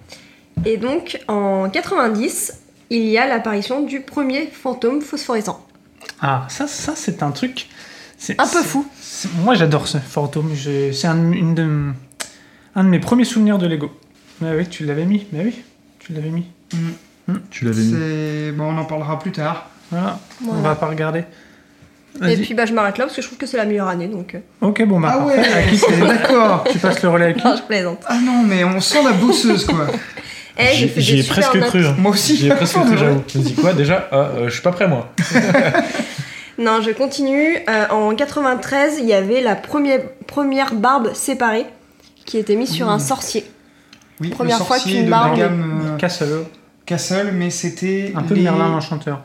[0.64, 2.52] Et donc, en 90,
[2.90, 5.64] il y a l'apparition du premier fantôme phosphorescent.
[6.20, 7.68] Ah, ça, ça c'est un truc.
[8.18, 8.84] c'est- Un peu fou.
[9.44, 10.50] Moi, j'adore ce fantôme.
[10.54, 11.92] Je- C'est un, une de,
[12.80, 13.90] un de mes premiers souvenirs de Lego.
[14.40, 15.26] Mais oui, tu l'avais mis.
[15.32, 15.62] Mais oui,
[15.98, 16.46] tu l'avais mis.
[17.50, 17.90] Tu l'avais mis.
[17.92, 18.52] C'est...
[18.52, 19.68] Bon, on en parlera plus tard.
[19.90, 20.68] Voilà, on Voilà.
[20.70, 21.24] va pas regarder.
[22.26, 24.08] Et puis, bah, je m'arrête là parce que je trouve que c'est la meilleure année,
[24.08, 24.34] donc.
[24.34, 26.64] euh, Ok, bon, bah, Ah ouais, À qui c'est- d'accord.
[26.70, 28.00] Tu passes le relais à qui Non, je plaisante.
[28.06, 29.86] Ah non, mais on sent la bosseuse, quoi.
[30.58, 31.68] J'ai J'y ai presque notes.
[31.68, 31.86] cru.
[31.86, 31.94] hein.
[31.98, 32.36] Moi aussi.
[32.36, 33.22] J'y ai presque cru, j'avoue.
[33.28, 35.12] Je me dis quoi déjà Ah, euh, je suis pas prêt moi.
[36.58, 37.56] Non, je continue.
[37.70, 41.64] Euh, en 93, il y avait la première, première barbe séparée
[42.30, 43.44] qui était mise sur un sorcier.
[44.20, 46.44] Oui, Première le fois qu'une de la gamme euh, Castle.
[46.86, 49.22] Castle, mais c'était Un peu les Merlin l'Enchanteur.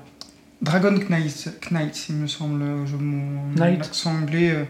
[0.63, 2.63] Dragon Knight, Knight, il me semble.
[2.87, 3.81] Je, mon Knight.
[3.81, 4.63] accent anglais euh,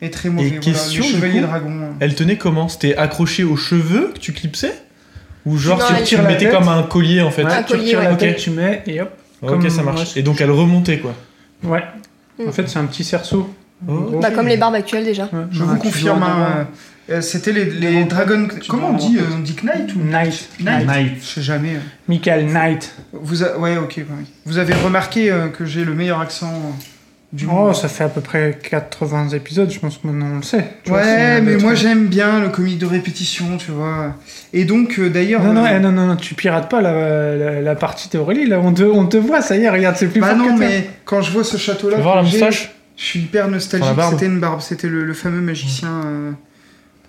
[0.00, 0.48] est très mauvais.
[0.48, 1.80] Voilà, question, coup dragons.
[1.82, 1.90] euh.
[2.00, 2.68] Elle tenait comment?
[2.70, 4.72] C'était accroché aux cheveux que tu clipsais?
[5.44, 7.44] Ou genre Non, tu, tu la mettais comme un collier en fait?
[7.44, 8.16] Ouais, Un tu collier, retires la ouais.
[8.16, 8.42] tête, Ok.
[8.42, 9.10] tu mets et hop.
[9.42, 10.14] Ok, comme- ça marche.
[10.14, 11.14] ouais, Et donc elle remontait quoi.
[11.62, 11.82] Ouais.
[12.38, 12.48] Mm.
[12.48, 13.52] En fait, c'est un petit cerceau.
[13.86, 14.18] Oh.
[14.22, 15.24] Bah, comme les barbes actuelles déjà.
[15.24, 15.42] Ouais.
[15.50, 16.68] Je vous confirme, hein,
[17.10, 18.48] euh, c'était les, les Dragon.
[18.68, 20.48] Comment on dit euh, On dit Knight ou Knight.
[20.60, 21.12] Knight?
[21.20, 21.74] Je sais jamais.
[21.76, 21.80] euh.
[22.08, 22.94] Michael Knight.
[23.12, 23.94] Vous a- Ouais, ok.
[23.98, 24.04] ouais.
[24.46, 26.70] Vous avez remarqué euh, que j'ai le meilleur accent euh,
[27.32, 27.68] du monde.
[27.70, 30.66] Oh, ça fait à peu près 80 épisodes, je pense que maintenant on le sait.
[30.84, 34.14] Tu vois, Ouais, c'est mais moi j'aime bien le comique de répétition, tu vois.
[34.52, 35.42] Et donc, euh, d'ailleurs.
[35.42, 38.46] Non, non, euh, eh, non, non, non, tu pirates pas la, la, la partie d'Aurélie,
[38.46, 40.46] là, on te, on te voit, ça y est, regarde, c'est plus Bah fort non,
[40.48, 40.56] toi.
[40.58, 43.44] mais quand je vois ce château-là, Tu voir la que j'ai, moustache je suis hyper
[43.44, 43.96] Sur la nostalgique.
[43.96, 44.12] barbe.
[44.12, 46.02] C'était une barbe, c'était le, le fameux magicien.
[46.04, 46.30] euh,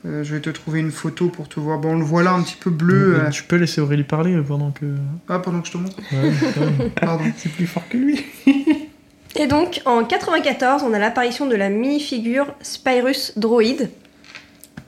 [0.06, 1.80] euh, je vais te trouver une photo pour te voir.
[1.80, 3.20] Bon, on le voit là un petit peu bleu.
[3.20, 3.30] euh.
[3.30, 4.86] Tu peux laisser Aurélie parler pendant que.
[5.30, 5.96] Ah, pendant que je te montre.
[6.12, 6.90] Ouais.
[7.02, 7.24] Pardon.
[7.38, 8.24] C'est plus fort que lui.
[9.36, 13.90] Et donc, en 94, on a l'apparition de la minifigure Spyrus Droid.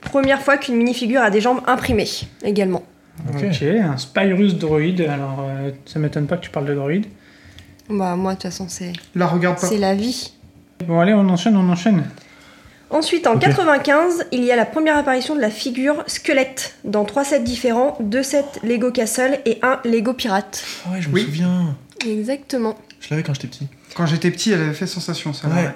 [0.02, 2.06] Première fois qu'une minifigure a des jambes imprimées,
[2.44, 2.84] également.
[3.28, 3.42] Ok.
[3.44, 7.06] Ok, un Spyrus droïde, alors euh, ça m'étonne pas que tu parles de droïde.
[7.90, 9.66] Bah, moi, de toute façon, c'est La regarde pas.
[9.66, 10.32] c'est la vie.
[10.86, 12.04] Bon, allez, on enchaîne, on enchaîne.
[12.90, 13.40] Ensuite, en Ok.
[13.40, 17.96] 95, il y a la première apparition de la figure squelette dans trois sets différents,
[18.00, 20.62] deux sets Lego Castle et un Lego Pirate.
[20.86, 21.24] Ah ouais, je me Oui.
[21.24, 21.76] souviens.
[22.06, 22.76] Exactement.
[23.00, 23.66] Je l'avais quand j'étais petit.
[23.96, 25.48] Quand j'étais petit, elle avait fait sensation, ça.
[25.48, 25.70] Ouais.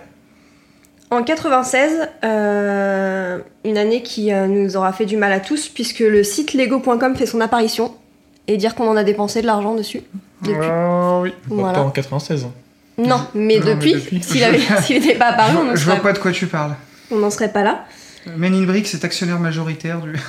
[1.10, 5.98] En 96, euh, une année qui euh, nous aura fait du mal à tous, puisque
[6.00, 7.92] le site lego.com fait son apparition,
[8.46, 10.02] et dire qu'on en a dépensé de l'argent dessus.
[10.42, 10.68] Depuis.
[10.70, 11.32] Oh oui.
[11.48, 11.74] Voilà.
[11.74, 12.44] Pas en 96.
[12.44, 12.52] hein.
[12.98, 16.12] Non, mais Non, mais depuis, s'il n'était pas apparu, on n'en je, je vois pas
[16.12, 16.76] de quoi tu parles.
[17.10, 17.86] On n'en serait pas là.
[18.36, 20.12] Men in Bricks est actionnaire majoritaire du.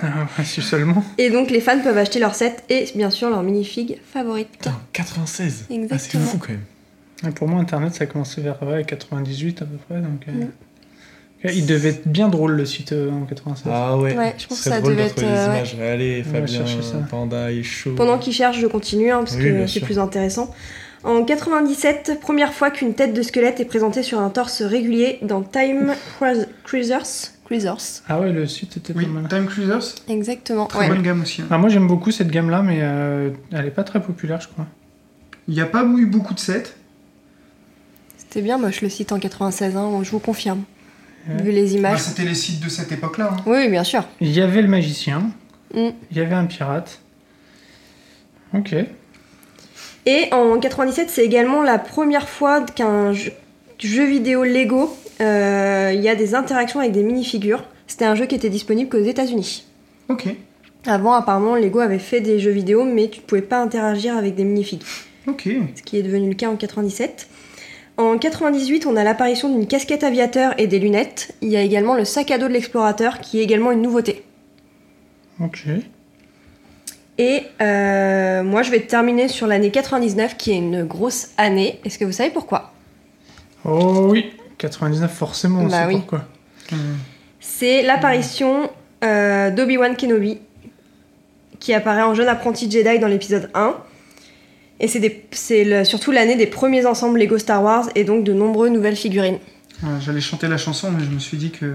[0.00, 1.04] Ah, si seulement.
[1.18, 4.48] Et donc les fans peuvent acheter leur set et bien sûr leur minifig favorite.
[4.52, 5.62] Putain, 96.
[5.62, 6.24] Ah, c'est Exactement.
[6.24, 6.60] fou quand même.
[7.26, 10.00] Et Pour moi, Internet, ça a commencé vers ouais, 98 à peu près.
[10.00, 13.64] Donc, euh, Il devait être bien drôle le site euh, en 96.
[13.72, 14.16] Ah ouais.
[14.16, 15.76] Ouais, je pense que ça drôle devait être, les euh, images.
[15.80, 16.64] Allez, Fabien.
[17.10, 17.94] Panda est chaud.
[17.96, 20.54] Pendant qu'ils cherchent, je continue hein, parce Oui, que c'est plus intéressant.
[21.04, 25.42] En 97, première fois qu'une tête de squelette est présentée sur un torse régulier dans
[25.42, 27.32] Time Cruis- Cruisers.
[27.44, 28.02] Cruisers.
[28.08, 29.28] Ah ouais, le site était Oui, pas mal.
[29.28, 30.66] Time Cruisers, Exactement.
[30.66, 30.88] très ouais.
[30.88, 31.40] bonne gamme aussi.
[31.42, 31.46] hein.
[31.50, 34.66] Ah, moi, j'aime beaucoup cette gamme-là, mais euh, elle est pas très populaire, je crois.
[35.46, 36.64] Il n'y a pas eu beaucoup de sets.
[38.18, 40.64] C'était bien moche le site en 96, hein, je vous confirme.
[41.28, 41.42] Ouais.
[41.42, 42.00] Vu les Bah, images.
[42.00, 43.30] C'était les sites de cette époque-là.
[43.32, 43.36] hein.
[43.46, 44.04] oui, oui, bien sûr.
[44.20, 45.30] Il y avait le magicien,
[45.74, 45.88] Mm.
[46.10, 46.98] il y avait un pirate.
[48.52, 48.74] Ok.
[50.08, 53.30] Et en 97, c'est également la première fois qu'un jeu,
[53.78, 57.62] jeu vidéo Lego, euh, il y a des interactions avec des minifigures.
[57.86, 59.66] C'était un jeu qui était disponible qu'aux États-Unis.
[60.08, 60.28] Ok,
[60.86, 64.34] Avant, apparemment, Lego avait fait des jeux vidéo, mais tu ne pouvais pas interagir avec
[64.34, 64.80] des minifigs.
[65.26, 65.46] ok.
[65.74, 67.28] ce qui est devenu le cas en 97.
[67.98, 71.34] En 98, on a l'apparition d'une casquette aviateur et des lunettes.
[71.42, 74.22] Il y a également le sac à dos de l'explorateur, qui est également une nouveauté.
[75.44, 75.66] Ok.
[77.18, 81.80] Et euh, moi, je vais terminer sur l'année 99, qui est une grosse année.
[81.84, 82.72] Est-ce que vous savez pourquoi?
[83.64, 84.30] Oh oui.
[84.58, 85.96] 99, forcément, Bah oui.
[85.96, 86.24] pourquoi.
[87.40, 88.70] C'est l'apparition
[89.04, 90.38] euh, d'Obi-Wan Kenobi,
[91.58, 93.74] qui apparaît en jeune apprenti Jedi dans l'épisode 1.
[94.80, 98.96] Et c'est surtout l'année des premiers ensembles Lego Star Wars et donc de nombreuses nouvelles
[98.96, 99.38] figurines.
[99.82, 101.74] Ouais, J'allais chanter la chanson, mais je me suis dit que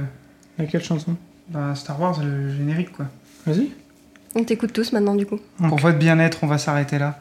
[0.58, 1.16] Laquelle chanson?
[1.50, 3.06] Bah, Star Wars, le générique, quoi.
[3.46, 3.72] Vas-y.
[4.36, 5.40] On t'écoute tous maintenant, du coup.
[5.68, 7.20] Pour votre bien-être, on va s'arrêter là.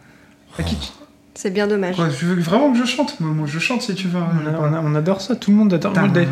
[1.34, 1.96] C'est bien dommage.
[1.96, 4.18] Quoi, veux vraiment que je chante Moi, je chante si tu veux.
[4.20, 5.92] On, a- on a- on adore ça, tout le monde adore.
[5.94, 6.26] Moi, le-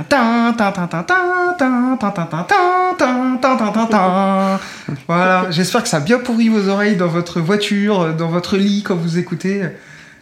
[5.06, 8.82] Voilà, j'espère que ça a bien pourri vos oreilles dans votre voiture, dans votre lit
[8.82, 9.62] quand vous écoutez.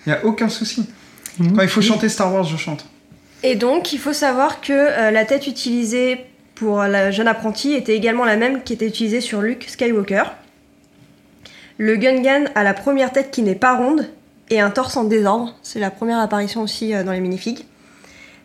[0.06, 0.88] Il n'y a aucun souci.
[1.38, 2.86] Quand il faut chanter Star Wars, je chante.
[3.42, 8.24] Et donc, il faut savoir que la tête utilisée pour la jeune apprentie était également
[8.24, 10.24] la même qui était utilisée sur Luke Skywalker.
[11.78, 14.06] Le Gungan a la première tête qui n'est pas ronde
[14.50, 15.54] et un torse en désordre.
[15.62, 17.64] C'est la première apparition aussi euh, dans les minifigs.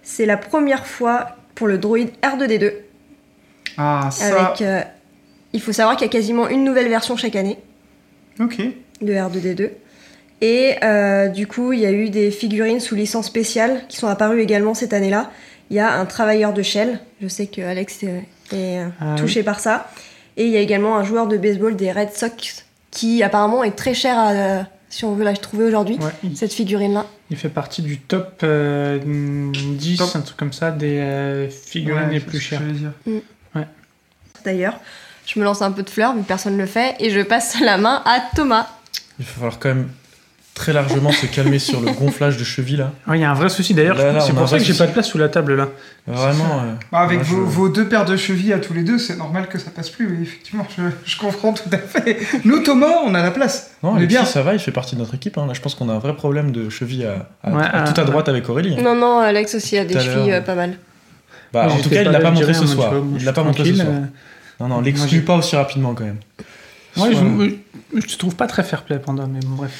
[0.04, 2.74] C'est la première fois pour le droïde R2D2.
[3.78, 4.50] Ah, ça.
[4.50, 4.82] Avec, euh,
[5.52, 7.58] il faut savoir qu'il y a quasiment une nouvelle version chaque année
[8.40, 8.62] Ok.
[9.02, 9.70] de R2D2.
[10.42, 14.08] Et euh, du coup, il y a eu des figurines sous licence spéciale qui sont
[14.08, 15.32] apparues également cette année-là.
[15.72, 19.42] Il y a un travailleur de Shell, je sais que Alex est, est, Ah touché
[19.42, 19.90] par ça.
[20.38, 23.72] Et il y a également un joueur de baseball des Red Sox qui apparemment est
[23.76, 27.06] très cher à, euh, si on veut la trouver aujourd'hui, Ouais, il, cette figurine-là.
[27.32, 30.16] il fait partie du top euh, 10, Top.
[30.16, 32.60] un truc comme ça, des euh, figurines Ouais, les plus chères.
[32.62, 32.92] j'allais dire.
[34.46, 34.80] D'ailleurs,
[35.26, 36.96] je me lance un peu de fleurs, mais personne ne le fait.
[37.00, 38.68] Et je passe la main à Thomas.
[39.20, 39.90] Il va falloir quand même
[40.54, 42.92] très largement se calmer sur le gonflage de cheville là.
[43.08, 44.92] Ouais, Il y a un vrai souci d'ailleurs, c'est pour ça que j'ai pas de
[44.92, 45.70] place sous la table là.
[46.06, 46.60] Vraiment.
[46.62, 48.98] euh, Bah, avec moi, vos, je- vos deux paires de chevilles à tous les deux,
[49.00, 50.06] c'est normal que ça passe plus.
[50.08, 52.20] Oui, effectivement, je, je comprends tout à fait.
[52.46, 53.72] Nous, Thomas, on a la place.
[53.82, 54.26] Non, Alexis, bien.
[54.26, 55.38] ça va, il fait partie de notre équipe.
[55.38, 55.46] hein.
[55.48, 58.00] Là, je pense qu'on a un vrai problème de cheville à, à- Ouais, à- tout
[58.00, 58.76] à à- droite avec Aurélie.
[58.76, 60.78] Non, non, Alex aussi a des chevilles euh, pas mal.
[61.54, 62.94] Bah, en tout cas, il l'a là, pas montré ce soir.
[63.18, 63.88] Il l'a pas montré ce soir.
[63.90, 64.02] euh,
[64.60, 66.20] Non, non, l'exclus pas aussi rapidement quand même.
[66.98, 67.10] Ouais,
[67.96, 69.72] je te trouve pas très fair play, Panda, mais bon, bref.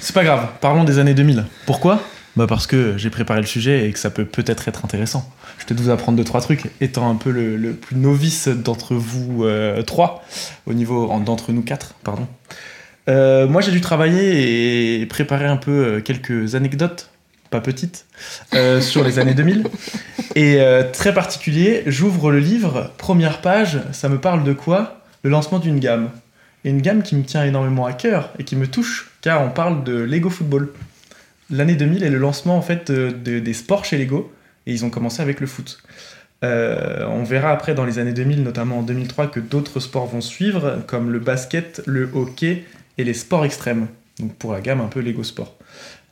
[0.00, 1.44] C'est pas grave, parlons des années 2000.
[1.66, 2.00] Pourquoi?
[2.36, 5.28] Bah parce que j'ai préparé le sujet et que ça peut peut-être être intéressant.
[5.56, 8.94] Je vais peut-être vous apprendre deux trois trucs, étant un peu le, plus novice d'entre
[8.94, 10.22] vous euh, trois,
[10.66, 12.28] au niveau en- d'entre nous quatre, pardon.
[13.08, 17.10] Euh, moi j'ai dû travailler et préparer un peu euh, quelques anecdotes,
[17.50, 18.06] pas petites,
[18.80, 19.64] sur les années 2000.
[20.36, 20.60] Et
[20.92, 25.00] très particulier, j'ouvre le livre, première page, ça me parle de quoi?
[25.22, 26.10] Le lancement d'une gamme.
[26.64, 29.50] Et une gamme qui me tient énormément à cœur et qui me touche, car on
[29.50, 30.72] parle de Lego Football.
[31.50, 34.32] L'année 2000 est le lancement en fait de- des sports chez Lego,
[34.66, 35.78] et ils ont commencé avec le foot.
[36.44, 40.20] Euh, on verra après dans les années 2000, notamment en 2003, que d'autres sports vont
[40.20, 42.64] suivre, comme le basket, le hockey
[42.98, 43.86] et les sports extrêmes.
[44.18, 45.56] Donc pour la gamme un peu Lego Sport.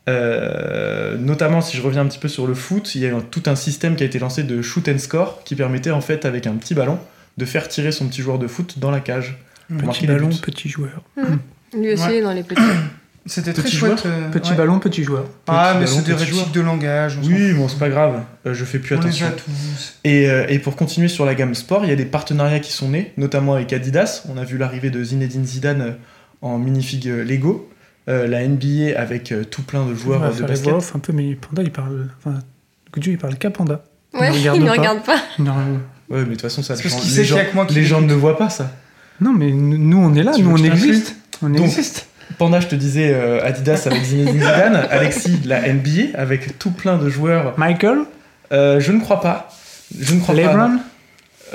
[0.09, 3.43] Euh, notamment, si je reviens un petit peu sur le foot, il y a tout
[3.47, 6.47] un système qui a été lancé de shoot and score qui permettait en fait, avec
[6.47, 6.99] un petit ballon,
[7.37, 9.37] de faire tirer son petit joueur de foot dans la cage.
[9.69, 11.03] Petit ballon, petit joueur.
[11.77, 12.23] Lui aussi, Ouais.
[12.23, 12.63] dans les petits.
[13.29, 14.05] C'était très Petit chouette.
[14.07, 14.57] euh, Petit ouais.
[14.57, 15.25] ballon, petit joueur.
[15.49, 17.19] Ah, Petit mais c'est des répliques de langage.
[17.25, 18.95] Oui, bon, c'est pas grave, euh, je fais plus.
[18.95, 19.27] On les attention.
[19.27, 19.95] a tous.
[20.05, 22.71] Et, euh, et pour continuer sur la gamme sport, il y a des partenariats qui
[22.71, 24.23] sont nés, notamment avec Adidas.
[24.33, 25.91] On a vu l'arrivée de Zinedine Zidane euh,
[26.41, 27.69] en minifig Lego.
[28.09, 30.73] Euh, la NBA avec tout plein de joueurs de basket.
[30.73, 32.07] off un peu, mais Panda, il parle.
[32.25, 32.39] Enfin,
[32.95, 33.83] Goudjou, il parle qu'à Panda.
[34.15, 35.21] Ouais, il ne regarde pas.
[35.41, 35.53] Non,
[36.09, 37.83] Ouais, mais de toute façon, ça parce gens- sait les gens, que moi qui les
[37.85, 38.71] gens ne voient pas ça.
[39.21, 41.17] Non, mais nous, on est là, Tu nous, on existe.
[41.43, 42.07] On Donc- existe.
[42.39, 46.99] Panda, je te disais euh, Adidas avec Zinedine Zidane, Alexis, la NBA, avec tout plein
[46.99, 47.55] de joueurs.
[47.59, 48.01] Michael,
[48.53, 49.49] Euh, je ne crois pas.
[49.99, 50.41] Je ne crois pas.
[50.43, 50.81] LeBron, non.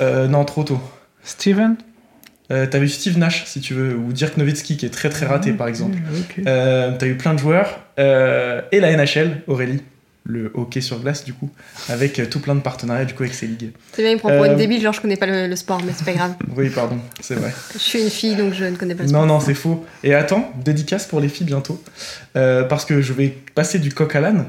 [0.00, 0.80] Euh, non, trop tôt.
[1.24, 1.76] Steven.
[2.48, 5.52] T'as vu Steve Nash, si tu veux, ou Dirk Nowitzki, qui est très très raté,
[5.52, 5.96] par exemple.
[6.44, 7.80] T'as eu plein de joueurs.
[7.96, 9.82] Et la NHL, Aurélie,
[10.24, 11.50] le hockey sur glace, du coup,
[11.88, 13.72] avec euh, tout plein de partenariats, du coup, avec ces ligues.
[13.92, 15.56] C'est bien, il me prend pour Euh, une débile, genre je connais pas le, le
[15.56, 16.34] sport, mais c'est pas grave.
[16.56, 17.52] Oui, pardon, c'est vrai.
[17.74, 19.20] Je suis une fille, donc je ne connais pas le sport.
[19.26, 19.84] Non, non, c'est faux.
[20.04, 21.82] Et attends, dédicace pour les filles bientôt.
[22.36, 24.46] Euh, parce que je vais passer du coq à l'âne.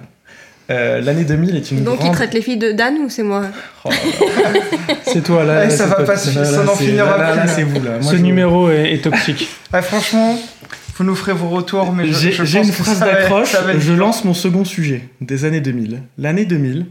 [0.70, 2.12] Euh, L'année 2000 est une Donc grande...
[2.12, 3.44] il traite les filles de Dan ou c'est moi?
[3.84, 3.90] Oh.
[5.06, 5.66] C'est toi, là.
[5.66, 6.32] Là, ça va pas ça
[6.64, 7.48] n'en c'est- finira là, plus, là, là.
[7.48, 8.00] c'est vous, là.
[8.02, 9.48] Moi, Ce numéro est, est toxique.
[9.72, 10.38] Ah, franchement,
[10.96, 15.10] vous nous ferez vos retours, mais J'ai une phrase d'accroche, je lance mon second sujet
[15.22, 16.04] des années 2000.
[16.20, 16.86] L'année 2000,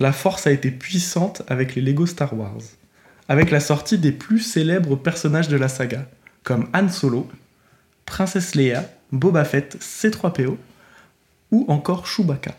[0.00, 2.60] la force a été puissante avec les Lego Star Wars,
[3.28, 6.06] avec la sortie des plus célèbres personnages de la saga,
[6.42, 7.28] comme Han Solo,
[8.04, 10.56] Princesse Leia, Boba Fett, C3PO,
[11.52, 12.54] ou encore Chewbacca.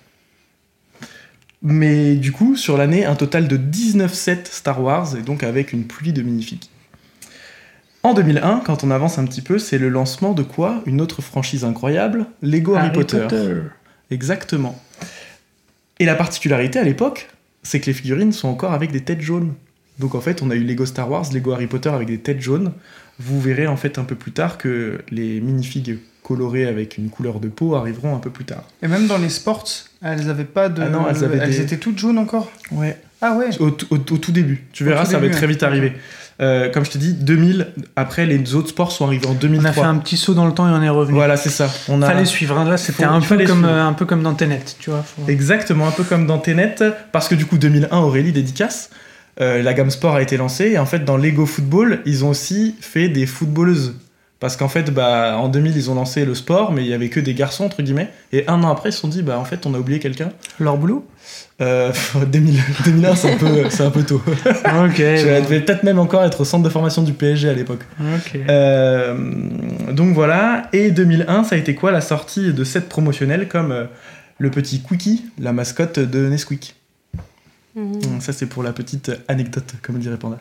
[1.62, 5.72] Mais du coup, sur l'année, un total de 19 sets Star Wars, et donc avec
[5.72, 6.71] une pluie de minifiques.
[8.04, 10.82] En 2001, quand on avance un petit peu, c'est le lancement de quoi?
[10.88, 13.28] Une autre franchise incroyable, Lego Harry, Potter.
[14.10, 14.80] Exactement.
[16.00, 17.30] Et la particularité à l'époque,
[17.64, 19.54] c'est que les figurines sont encore avec des têtes jaunes.
[20.00, 22.42] Donc en fait, on a eu Lego Star Wars, Lego Harry Potter avec des têtes
[22.42, 22.72] jaunes.
[23.20, 27.40] Vous verrez en fait un peu plus tard que les minifigs colorées avec une couleur
[27.40, 28.64] de peau arriveront un peu plus tard.
[28.82, 29.64] Et même dans les sports,
[30.02, 30.82] elles avaient pas de.
[30.82, 32.52] Ah non, elles avaient des- étaient toutes jaunes encore?
[32.72, 32.98] Ouais.
[33.22, 33.50] Ah ouais.
[33.60, 34.64] Au, tout- au- au tout début.
[34.72, 35.48] Tu verras, ça va très ouais.
[35.48, 35.94] vite arriver.
[36.42, 39.70] Euh, comme je te dis, 2000, après les autres sports sont arrivés en On 2003.
[39.70, 41.14] a fait un petit saut dans le temps et on est revenu.
[41.14, 41.70] Voilà, c'est ça.
[41.88, 42.08] On a...
[42.08, 42.58] Fallait suivre.
[42.58, 42.66] hein.
[42.68, 45.04] Là, c'était un, peu comme, euh, un peu comme dans Tenet, tu vois.
[45.04, 46.76] faut- Exactement, un peu comme dans Tenet,
[47.12, 48.90] parce que du coup 2001 Aurélie dédicace,
[49.40, 52.30] euh, la gamme sport a été lancée et en fait dans Lego Football ils ont
[52.30, 53.94] aussi fait des footballeuses.
[54.42, 57.08] Parce qu'en fait bah, en 2000 ils ont lancé le sport mais il y avait
[57.10, 59.46] que des garçons entre guillemets et un an après ils se sont dit bah en
[59.46, 60.32] fait on a oublié quelqu'un.
[60.60, 61.06] Leur boulot
[61.62, 61.92] Euh,
[62.32, 64.22] 2000 2001 c'est un, peu- c'est un peu tôt.
[64.26, 64.34] Ok.
[64.98, 67.82] Je devais peut-être même encore être au centre de formation du PSG à l'époque.
[68.00, 68.40] Ok.
[68.50, 69.16] Euh,
[69.92, 73.84] donc voilà, et 2001, ça a été quoi la sortie de sets promotionnels comme euh,
[74.40, 76.76] le petit Quickie, la mascotte de Nesquik?
[77.76, 78.20] Mhm.
[78.20, 80.40] Ça c'est pour la petite anecdote, comme dirait Panda.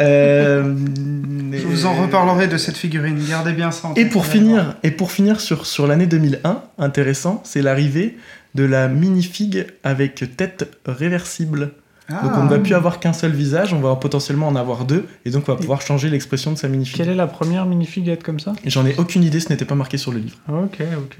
[0.00, 0.74] Euh,
[1.52, 3.18] Je vous en reparlerai de cette figurine.
[3.28, 4.12] Gardez bien ça en Et tête.
[4.12, 8.16] pour finir, et pour finir sur, sur l'année 2001, intéressant, c'est l'arrivée
[8.54, 11.72] de la minifig avec tête réversible.
[12.10, 12.20] Ah.
[12.22, 15.06] Donc on ne va plus avoir qu'un seul visage, on va potentiellement en avoir deux,
[15.24, 16.96] et donc on va pouvoir changer l'expression de sa minifig.
[16.96, 18.52] Quelle est la première minifig à être comme ça?
[18.62, 20.36] Et J'en ai aucune idée, ce n'était pas marqué sur le livre.
[20.48, 21.16] Ok, ok.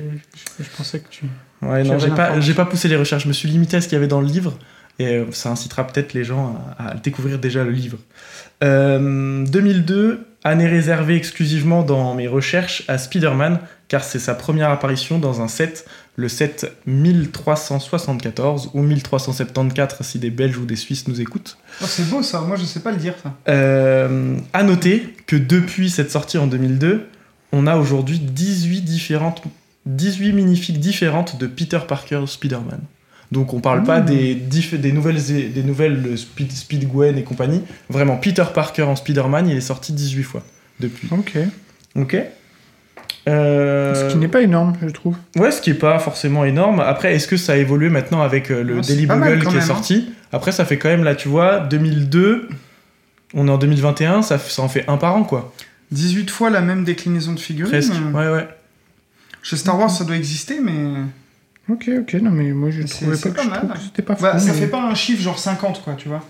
[0.59, 1.24] Je, je pensais que tu.
[1.62, 2.33] Ouais, Tu non, j'ai pas,
[2.64, 4.26] pas poussé les recherches, je me suis limité à ce qu'il y avait dans le
[4.26, 4.59] livre,
[4.98, 7.98] et euh, ça incitera peut-être les gens à, à découvrir déjà le livre.
[8.62, 15.18] Euh, 2002, année réservée exclusivement dans mes recherches à Spider-Man, car c'est sa première apparition
[15.18, 21.20] dans un set, le set 1374, ou 1374 si des Belges ou des Suisses nous
[21.20, 21.59] écoutent.
[21.83, 22.40] Oh, c'est beau ça.
[22.42, 23.35] Moi, je sais pas le dire ça.
[23.48, 27.07] Euh, à noter que depuis cette sortie en 2002,
[27.52, 29.42] on a aujourd'hui 18 différentes
[29.87, 32.80] 18 minifigs différentes de Peter Parker Spider-Man.
[33.35, 34.07] Donc on parle pas Mmh.
[34.07, 35.20] des, nouvelles,
[35.53, 37.62] des nouvelles euh, Speed, Speed Gwen et compagnie.
[37.90, 40.42] Vraiment, Peter Parker en Spider-Man, il est sorti 18 fois
[40.81, 41.09] depuis.
[41.11, 41.37] Ok.
[41.97, 42.16] Ok
[43.29, 45.16] Euh, Ce qui n'est pas énorme, je trouve.
[45.37, 46.81] Ouais, ce qui est pas forcément énorme.
[46.81, 49.59] Après, est-ce que ça a évolué maintenant avec euh, le c'est Daily Bugle qui est
[49.59, 49.62] hein.
[49.62, 50.11] sorti?
[50.33, 52.49] Après, ça fait quand même, là, tu vois, 2002,
[53.35, 55.53] on est en 2021, ça, ça en fait un par an, quoi.
[55.90, 57.70] 18 fois la même déclinaison de figurine.
[57.73, 57.92] Presque.
[57.92, 58.49] Euh, Ouais, ouais.
[59.42, 60.73] Chez Star Wars, ça doit exister, mais.
[61.68, 62.14] Ok, ok.
[62.14, 63.68] Non, mais moi, je trouvais pas, que, mal.
[63.83, 64.22] c'était pas fou.
[64.22, 66.22] Bah, ça mais- fait pas un chiffre genre 50, quoi, tu vois.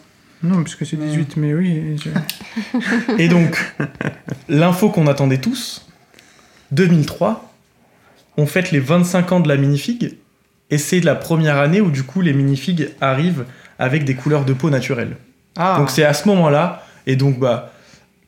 [0.43, 1.97] Non, parce que c'est 18, mais oui.
[2.05, 2.11] je-
[3.19, 3.57] Et donc,
[4.49, 5.87] l'info qu'on attendait tous,
[6.73, 7.53] 2003,
[8.37, 10.17] on fête les 25 ans de la minifig,
[10.71, 13.45] et c'est la première année où, du coup, les minifigs arrivent
[13.79, 15.17] avec des couleurs de peau naturelles.
[15.57, 17.71] Ah, Donc c'est à ce moment-là, et donc bah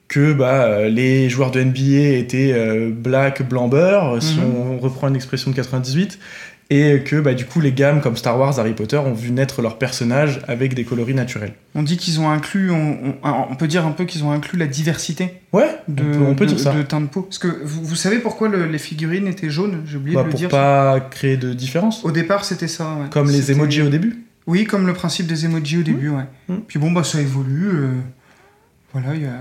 [0.08, 4.44] que bah, euh, les joueurs de NBA étaient euh, black, blanc, beurre, si Mhm.
[4.56, 6.18] on reprend une expression de 98,
[6.68, 9.62] et que bah, du coup les gammes comme Star Wars, Harry Potter ont vu naître
[9.62, 11.52] leurs personnages avec des coloris naturels.
[11.76, 14.58] On dit qu'ils ont inclus, on, on- on peut dire un peu qu'ils ont inclus
[14.58, 16.72] la diversité Ouais, de, on peut, on peut de- dire ça.
[16.74, 17.22] de teint de peau.
[17.22, 19.82] Parce que vous, vous savez pourquoi le- les figurines étaient jaunes?
[19.86, 20.48] J'ai oublié Bah, de le pour dire.
[20.48, 22.04] pas créer de différence.
[22.04, 22.94] Au départ, c'était ça.
[22.94, 23.06] ouais.
[23.10, 24.24] Comme les emojis au début.
[24.48, 26.24] Oui, comme le principe des emojis au début, ouais.
[26.48, 26.54] Mm.
[26.68, 27.68] Puis bon, bah ça évolue.
[27.68, 27.88] euh,
[28.92, 29.40] Voilà, il y a.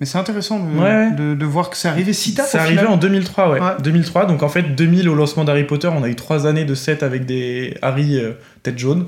[0.00, 1.10] Mais c'est intéressant de, Ouais.
[1.12, 2.46] de, de voir que c'est arrivé si tard.
[2.46, 2.92] C'est arrivé final.
[2.94, 3.60] en 2003, ouais.
[3.60, 3.66] Ouais.
[3.82, 6.74] 2003, donc en fait 2000 au lancement d'Harry Potter, on a eu trois années de
[6.74, 9.06] set avec des Harry euh, tête jaune.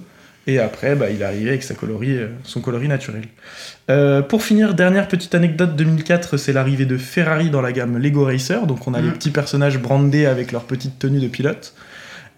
[0.49, 3.22] Et après, bah, il est arrivé avec sa euh, son coloris naturel.
[3.90, 8.25] Euh, pour finir, dernière petite anecdote 2004, c'est l'arrivée de Ferrari dans la gamme Lego
[8.25, 8.64] Racer.
[8.68, 9.14] Donc on a les Mhm.
[9.14, 11.75] petits personnages brandés avec leur petite tenue de pilote.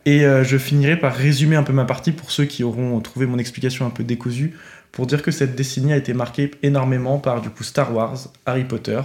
[0.06, 3.36] Et je finirai par résumer un peu ma partie pour ceux qui auront trouvé mon
[3.36, 4.54] explication un peu décousue,
[4.92, 8.64] pour dire que cette décennie a été marquée énormément par du coup Star Wars, Harry
[8.64, 9.00] Potter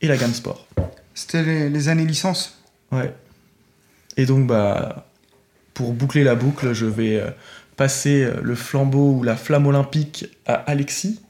[0.00, 0.66] et la gamme sport.
[1.14, 2.58] C'était les, les années licence.
[2.92, 3.12] Ouais.
[4.16, 5.06] Et donc, bah,
[5.74, 7.30] pour boucler la boucle, je vais euh,
[7.76, 11.20] passer euh, le flambeau ou la flamme olympique à Alexis,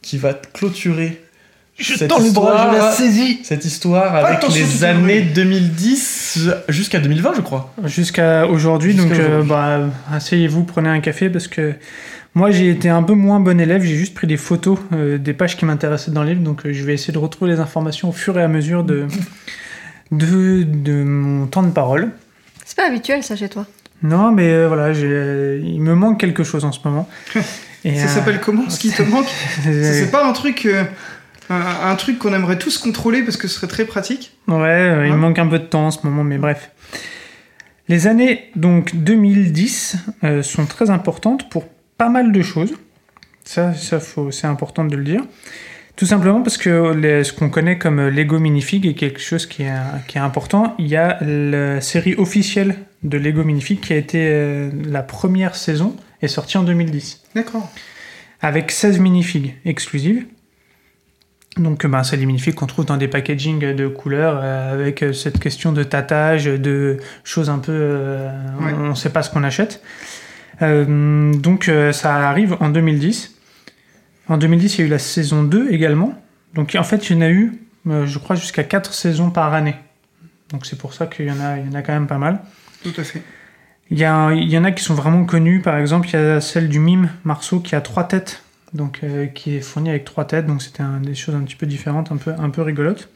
[0.00, 1.22] qui va clôturer
[1.78, 7.74] cette histoire, saisis cette histoire avec Attention, les années 2010 jusqu'à 2020, je crois.
[7.84, 11.74] Jusqu'à aujourd'hui, donc euh, bah, asseyez-vous, prenez un café parce que
[12.36, 15.32] moi j'ai été un peu moins bon élève, j'ai juste pris des photos euh, des
[15.32, 18.10] pages qui m'intéressaient dans le livre, donc euh, je vais essayer de retrouver les informations
[18.10, 19.06] au fur et à mesure de,
[20.12, 22.10] de, de mon temps de parole.
[22.64, 23.66] C'est pas habituel ça chez toi?
[24.02, 27.08] Non, mais euh, voilà, j'ai- il me manque quelque chose en ce moment.
[27.84, 29.26] Et, Ça euh, s'appelle comment ce qui te manque?
[29.62, 30.84] Ça, C'est pas un truc, euh,
[31.48, 34.32] un, un truc qu'on aimerait tous contrôler parce que ce serait très pratique?
[34.48, 35.16] Ouais, euh, il Hein?
[35.16, 36.70] me manque un peu de temps en ce moment, mais bref.
[37.88, 41.64] Les années donc 2010 euh, sont très importantes pour
[41.98, 42.74] pas mal de choses.
[43.44, 45.22] Ça, ça faut, c'est important de le dire.
[45.94, 49.62] Tout simplement parce que les- ce qu'on connaît comme Lego Minifig est quelque chose qui
[49.62, 49.72] est,
[50.08, 50.74] qui est important.
[50.78, 55.54] Il y a la série officielle de Lego Minifig qui a été euh, la première
[55.54, 57.70] saison est sortie en 2010 D'accord.
[58.42, 60.26] avec 16 minifigs exclusives.
[61.56, 65.38] Donc ben, c'est les minifigs qu'on trouve dans des packagings de couleurs euh, avec cette
[65.38, 67.72] question de tatage, de choses un peu...
[67.72, 68.28] euh,
[68.60, 68.72] Ouais.
[68.78, 69.80] On ne sait pas ce qu'on achète.
[70.62, 73.34] Euh, donc euh, ça arrive en 2010.
[74.28, 76.14] En 2010, il y a eu la saison 2 également.
[76.54, 77.52] Donc en fait, il y en a eu,
[77.86, 79.76] euh, je crois, jusqu'à 4 saisons par année.
[80.50, 82.18] Donc c'est pour ça qu'il y, en a- il y en a quand même pas
[82.18, 82.40] mal.
[82.82, 83.22] Tout à fait.
[83.90, 85.60] Il y, a- il y en a qui sont vraiment connus.
[85.60, 88.42] Par exemple, il y a celle du mime Marceau qui a trois têtes,
[88.72, 89.00] donc
[89.34, 90.46] qui est fournie avec trois têtes.
[90.46, 93.08] Donc c'était des choses un petit peu différentes, un peu, un peu rigolotes.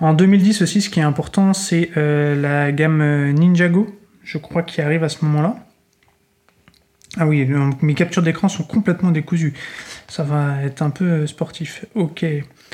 [0.00, 5.04] En 2010 aussi, ce qui est important, c'est la gamme Ninjago, je crois, qui arrive
[5.04, 5.56] à ce moment-là.
[7.18, 7.48] Ah oui,
[7.80, 9.54] mes captures d'écran sont complètement décousues.
[10.08, 11.84] Ça va être un peu euh, sportif.
[11.94, 12.24] Ok.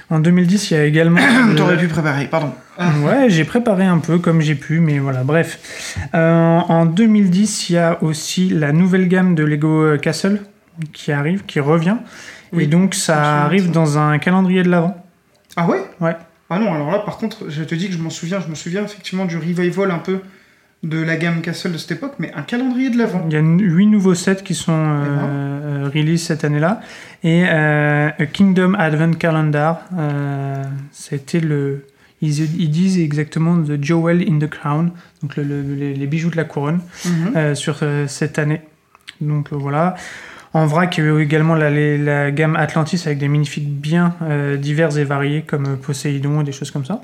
[0.09, 1.21] En 2010, il y a également.
[1.57, 2.53] T'aurais pu préparer, pardon.
[3.05, 5.99] Ouais, j'ai préparé un peu comme j'ai pu, mais voilà, bref.
[6.15, 10.41] Euh, en 2010, il y a aussi la nouvelle gamme de Lego euh, Castle
[10.95, 11.97] qui arrive, qui revient.
[12.55, 13.73] Oui, et donc, ça arrive ça.
[13.73, 14.97] dans un calendrier de l'Avent.
[15.57, 15.83] Ah ouais?
[16.01, 16.17] Ouais.
[16.49, 18.41] Ah non, alors là, par contre, je te dis que je m'en souviens.
[18.41, 20.21] Je me souviens effectivement du revival un peu
[20.83, 23.23] de la gamme Castle de cette époque, mais un calendrier de l'avant.
[23.29, 25.29] Il y a huit nouveaux sets qui sont euh, D'accord.
[25.31, 26.81] euh, release cette année-là.
[27.23, 30.63] Et euh, A Kingdom Advent Calendar, euh,
[30.93, 31.85] c'était le.
[32.23, 34.91] Ils, ils disent exactement The Jewel in the Crown,
[35.23, 36.81] donc le- le- les, les bijoux de la couronne.
[37.05, 37.33] Mhm.
[37.37, 38.61] euh, sur cette année.
[39.21, 39.95] Donc voilà.
[40.53, 44.17] En vrac, il y a eu également la, la gamme Atlantis avec des minifigs bien
[44.23, 47.03] euh, divers et variés comme Poséidon et des choses comme ça.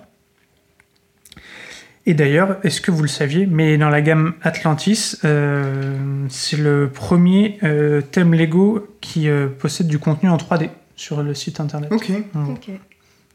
[2.09, 5.97] Et d'ailleurs, est-ce que vous le saviez, mais dans la gamme Atlantis, euh,
[6.29, 11.35] c'est le premier euh, thème Lego qui euh, possède du contenu en 3D sur le
[11.35, 11.90] site internet.
[11.92, 12.11] Ok.
[12.33, 12.49] Voilà.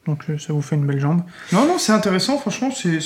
[0.07, 1.21] Donc euh, ça vous fait une belle jambe.
[1.51, 2.99] Non, non, c'est intéressant, franchement, c'est.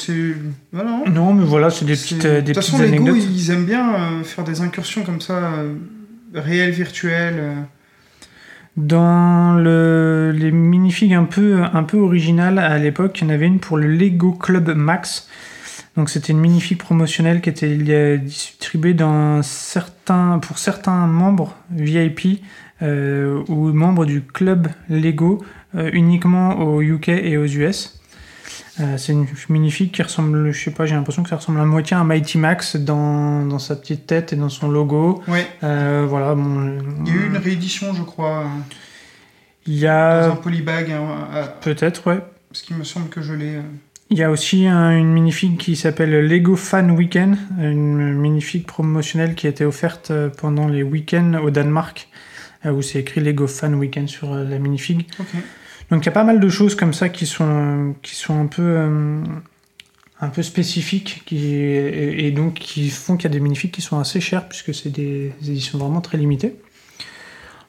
[0.72, 0.92] Voilà.
[0.92, 1.04] hein.
[1.12, 3.30] Non, mais voilà, c'est des petites, euh, De des toute petites façon, Lego, anecdotes.
[3.36, 5.74] ils aiment bien euh, faire des incursions comme ça, euh,
[6.34, 7.36] réelles, virtuelles.
[7.40, 7.54] euh.
[8.78, 13.46] Dans le, les minifigs un peu, un peu originales à l'époque, il y en avait
[13.48, 15.28] une pour le Lego Club Max.
[15.98, 22.42] Donc c'était une minifig promotionnelle qui était distribuée dans certains, pour certains membres VIP
[22.82, 25.44] euh, ou membres du club Lego
[25.76, 28.00] euh, uniquement aux UK et aux US.
[28.82, 31.66] Euh, c'est une minifig qui ressemble, je sais pas, j'ai l'impression que ça ressemble à
[31.66, 35.24] moitié à un Mighty Max dans, dans sa petite tête et dans son logo.
[35.64, 38.48] Euh, voilà, bon, il y a eu une réédition, je crois, euh,
[39.66, 42.20] il y dans a un polybag, hein, peut-être, ouais.
[42.50, 43.60] parce qu'il me semble que je l'ai.
[44.12, 49.34] Il y a aussi un- une minifig qui s'appelle Lego Fan Weekend, une minifig promotionnelle
[49.34, 52.08] qui a été offerte euh, pendant les week-ends au Danemark,
[52.66, 55.08] euh, où c'est écrit Lego Fan Weekend sur euh, la minifig.
[55.90, 58.46] Donc il y a pas mal de choses comme ça qui sont, qui sont un
[58.48, 58.78] peu,
[60.20, 63.82] un peu spécifiques qui, et, et donc qui font qu'il y a des minifigs qui
[63.82, 66.56] sont assez chers puisque c'est des éditions vraiment très limitées.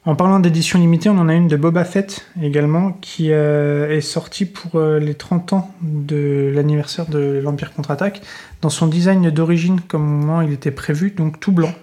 [0.07, 3.99] En parlant d'édition limitée, on en a une de Boba Fett également qui euh, est
[4.01, 8.21] sortie pour euh, les 30 ans de l'anniversaire de l'Empire contre-attaque
[8.61, 11.73] dans son design d'origine comme au moment il était prévu, donc tout blanc.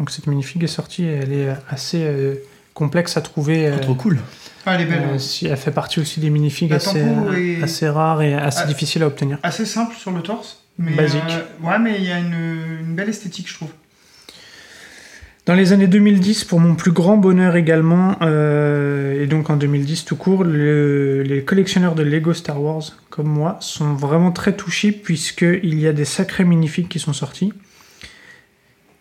[0.00, 2.34] Donc cette minifig est sortie et elle est assez euh,
[2.74, 3.68] complexe à trouver.
[3.68, 4.18] euh, Oh, trop cool.
[4.66, 5.02] Ah, elle est belle.
[5.08, 5.18] euh, ouais.
[5.20, 8.66] si elle fait partie aussi des minifigs La assez, est- assez rares et assez Ah.
[8.66, 9.38] difficiles à obtenir.
[9.44, 10.64] Assez simple sur le torse.
[10.76, 11.22] Mais, Basique.
[11.30, 12.34] euh, ouais, mais il y a une,
[12.80, 13.70] une belle esthétique, je trouve.
[15.50, 20.04] Dans les années 2010, pour mon plus grand bonheur également, euh, et donc en 2010
[20.04, 24.92] tout court, le- les collectionneurs de Lego Star Wars, comme moi, sont vraiment très touchés
[24.92, 27.52] puisqu'il y a des sacrés minifigs qui sont sortis,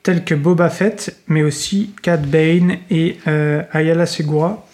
[0.02, 4.68] tels que Boba Fett, mais aussi Cad Bane et euh, Ayala Segura,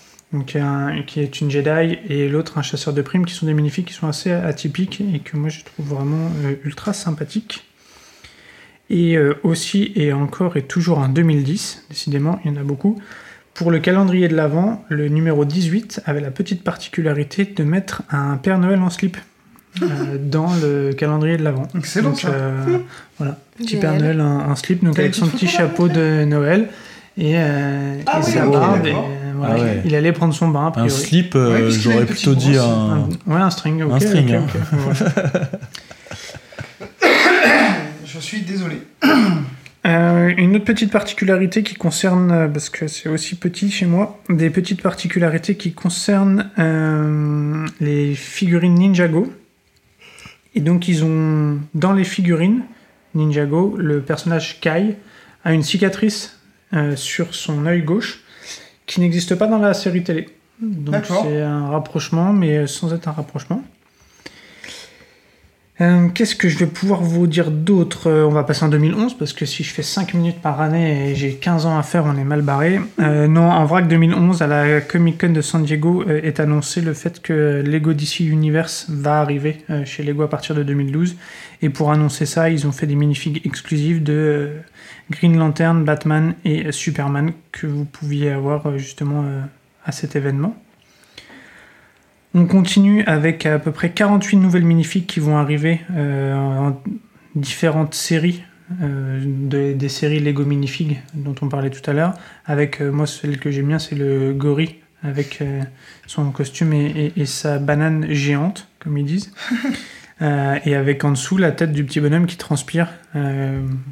[0.45, 3.93] qui est une Jedi, et l'autre un chasseur de primes, qui sont des minifigs qui
[3.93, 7.64] sont assez atypiques et que moi je trouve vraiment euh, ultra sympathiques.
[8.89, 12.99] Et euh, aussi, et encore et toujours en 2010, décidément, il y en a beaucoup.
[13.55, 18.35] Pour le calendrier de l'Avent, le numéro 18 avait la petite particularité de mettre un
[18.37, 19.17] Père Noël en slip
[19.81, 19.85] euh,
[20.19, 21.67] dans le calendrier de l'Avent.
[21.75, 22.27] Excellent, Donc, ça.
[22.29, 22.77] euh,
[23.17, 23.77] voilà, petit.
[23.77, 26.67] Père Noël en, en slip, donc avec son petit chapeau de Noël
[27.17, 28.85] et, euh, Ah et oui, sa barbe.
[28.85, 29.09] et, d'accord.
[29.09, 29.81] euh, voilà, Ah ouais.
[29.85, 32.63] Il allait prendre son bain, a Un slip, euh, Ouais, j'aurais plutôt dit un.
[32.65, 33.91] Un- ouais, un string, ok.
[33.93, 34.45] Un string, ok, hein.
[34.53, 35.49] ok, voilà.
[38.15, 38.77] Je suis désolé.
[39.85, 44.19] Euh, une autre petite particularité qui concerne, euh, parce que c'est aussi petit chez moi,
[44.29, 49.31] des petites particularités qui concernent euh, les figurines Ninjago.
[50.55, 52.63] Et donc ils ont, dans les figurines
[53.13, 54.95] Ninjago, le personnage Kai
[55.43, 56.39] a une cicatrice
[56.73, 58.23] euh, sur son œil gauche
[58.87, 60.29] qui n'existe pas dans la série télé.
[60.61, 63.63] Donc c'est un rapprochement, mais sans être un rapprochement.
[65.81, 68.09] Euh, Qu'est-ce que je vais pouvoir vous dire d'autre?
[68.09, 71.09] Euh, On va passer en 2011 parce que si je fais 5 minutes par année
[71.11, 72.79] et j'ai 15 ans à faire, on est mal barré.
[72.99, 76.79] Euh, non, en vrac 2011, à la Comic Con de San Diego, euh, est annoncé
[76.79, 81.17] le fait que Lego DC Universe va arriver chez Lego à partir de 2012.
[81.61, 84.51] Et pour annoncer ça, ils ont fait des minifigs exclusifs de
[85.11, 89.25] Green Lantern, Batman et Superman que vous pouviez avoir justement
[89.85, 90.55] à cet événement.
[92.37, 96.81] On continue avec à peu près 48 nouvelles minifigs qui vont arriver euh, en
[97.33, 98.43] différentes séries,
[98.81, 102.13] euh, de- des séries Lego Minifig dont on parlait tout à l'heure.
[102.45, 105.41] Avec euh, moi, celle que j'aime bien, c'est le Gory avec
[106.07, 109.31] son costume et, et- et sa banane géante, comme ils disent.
[110.21, 112.87] Et avec en dessous la tête du petit bonhomme qui transpire.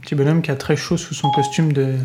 [0.02, 1.96] Petit bonhomme qui a très chaud sous son costume de,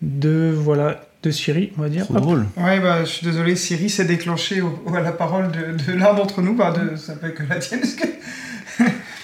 [0.00, 2.04] de voilà de Siri, on va dire.
[2.04, 2.22] Trop Hop.
[2.22, 2.46] drôle.
[2.56, 5.98] Ouais, bah, je suis désolé, Siri s'est déclenché au- au- à la parole de, de
[5.98, 6.54] l'un d'entre nous.
[6.54, 7.80] Bah, de, ça peut être que la tienne.
[7.80, 8.06] parce que-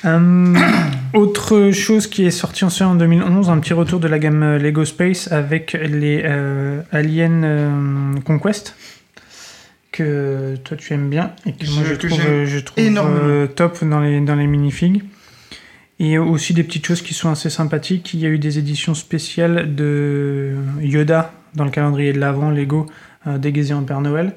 [0.04, 0.54] Euh,
[1.14, 4.58] autre chose qui est sortie en en 2011, un petit retour de la gamme euh,
[4.58, 7.70] Lego Space avec les euh, Alien euh,
[8.24, 8.74] Conquest
[9.92, 13.84] que toi tu aimes bien et que moi Je- je que trouve, je euh, top
[13.84, 15.02] dans les, dans les minifigs.
[16.00, 18.12] Et aussi des petites choses qui sont assez sympathiques.
[18.14, 22.86] Il y a eu des éditions spéciales de Yoda dans le calendrier de l'Avent Lego
[23.26, 24.32] euh, déguisé en Père Noël.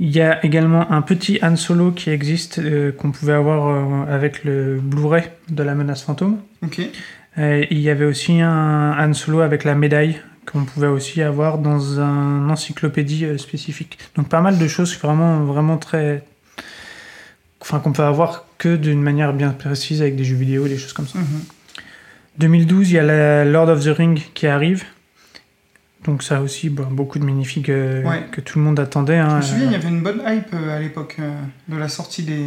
[0.00, 4.14] Il y a également un petit Han Solo qui existe, euh, qu'on pouvait avoir euh,
[4.14, 6.38] avec le Blu-ray de la menace fantôme.
[6.62, 6.80] Ok.
[7.36, 10.20] Il y avait aussi un Han Solo avec la médaille
[10.50, 13.98] qu'on pouvait aussi avoir dans un encyclopédie euh, spécifique.
[14.16, 16.24] Donc pas mal de choses vraiment, vraiment très...
[17.60, 20.78] Enfin qu'on peut avoir que d'une manière bien précise avec des jeux vidéo et des
[20.78, 21.18] choses comme ça.
[21.18, 21.26] Mhm.
[22.38, 24.84] 2012, il y a la Lord of the Ring qui arrive.
[26.04, 28.24] Donc ça aussi, bon, beaucoup de minifigs euh, Ouais.
[28.30, 29.16] que tout le monde attendait.
[29.16, 29.36] Je hein.
[29.38, 31.30] me souviens, il y avait une bonne hype euh, à l'époque euh,
[31.68, 32.46] de la sortie des,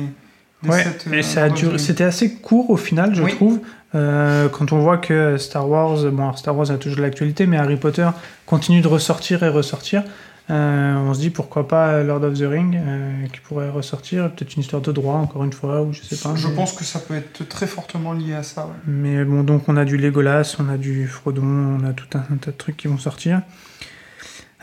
[0.64, 1.76] des Ouais, sets, et ça a Lord of the duré.
[1.76, 1.86] Rings.
[1.86, 3.32] C'était assez court au final, je Oui.
[3.36, 3.60] trouve.
[3.93, 7.58] Euh, quand on voit que Star Wars, bon, Star Wars a toujours de l'actualité, mais
[7.58, 8.08] Harry Potter
[8.45, 10.04] continue de ressortir et ressortir.
[10.52, 14.54] Euh, on se dit pourquoi pas Lord of the Ring euh, qui pourrait ressortir, peut-être
[14.56, 16.36] une histoire de droit encore une fois ou je sais pas.
[16.36, 18.66] Je mais- pense que ça peut être très fortement lié à ça.
[18.66, 18.74] ouais.
[18.86, 21.43] Mais bon, donc on a du Legolas, on a du Frodon,
[21.80, 23.41] on a tout un, un tas de trucs qui vont sortir.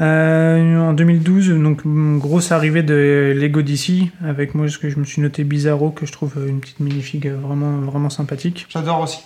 [0.00, 1.82] Euh, en 2012, donc
[2.20, 6.06] grosse arrivée de Lego DC, avec moi ce que je me suis noté Bizarro, que
[6.06, 8.66] je trouve une petite minifig vraiment, vraiment sympathique.
[8.68, 9.18] J'adore aussi.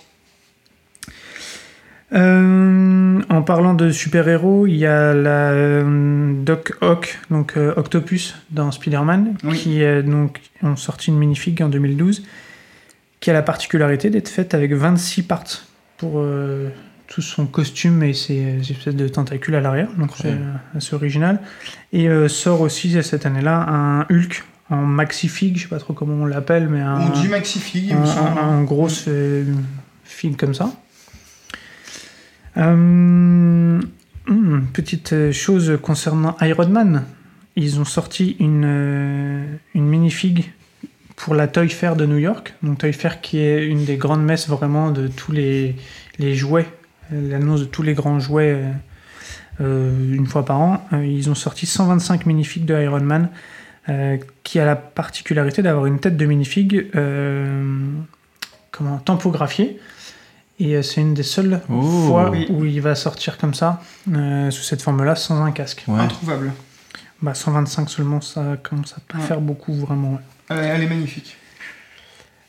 [2.13, 8.35] Euh, en parlant de super-héros, il y a la euh, Doc Ock, donc euh, Octopus
[8.51, 9.57] dans Spider-Man, Oui.
[9.57, 12.23] qui donc, ont sorti une minifig en 2012,
[13.19, 15.43] qui a la particularité d'être faite avec 26 parts
[15.97, 16.21] pour
[17.07, 20.33] tout son costume et ses espèces de tentacules à l'arrière, donc c'est
[20.75, 21.39] assez original.
[21.93, 26.25] Et sort aussi cette année-là un Hulk en maxi-fig, je sais pas trop comment on
[26.25, 28.39] l'appelle, mais un, On dit Maxifig, il me un, semble.
[28.39, 29.45] un- un grosse euh,
[30.03, 30.71] fig comme ça.
[32.57, 33.81] Euh,
[34.27, 37.03] hmm, petite chose concernant Iron Man.
[37.55, 39.45] Ils ont sorti une, euh,
[39.75, 40.51] une minifig
[41.15, 42.53] pour la Toy Fair de New York.
[42.63, 45.75] Donc Toy Fair qui est une des grandes messes vraiment de tous les,
[46.19, 46.67] jouets,
[47.11, 48.59] euh, l'annonce de tous les grands jouets
[49.59, 50.87] une fois par an.
[51.03, 53.29] Ils ont sorti 125 minifigs de Iron Man
[54.43, 57.85] qui a la particularité d'avoir une tête de minifig euh,
[58.71, 59.79] comment, tampographiée.
[60.65, 61.81] Et euh, c'est une des seules Oh.
[62.07, 62.47] fois Oui.
[62.49, 63.81] où il va sortir comme ça,
[64.13, 65.83] euh, sous cette forme-là, sans un casque.
[65.87, 65.99] Ouais.
[65.99, 66.53] Introuvable.
[67.21, 69.23] Bah, 125 seulement, ça commence à pas Ouais.
[69.25, 70.13] faire beaucoup vraiment.
[70.49, 70.55] ouais.
[70.57, 71.35] Elle, est magnifique.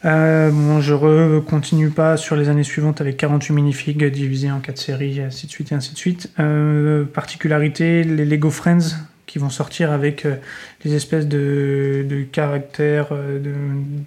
[0.05, 4.61] Euh, bon, je re- continue pas sur les années suivantes avec 48 minifigs divisés en
[4.61, 6.31] 4 séries, et ainsi de suite, et ainsi de suite.
[6.39, 8.97] Euh, particularité, les Lego Friends
[9.27, 10.37] qui vont sortir avec euh,
[10.85, 13.55] les espèces de, de caractères de,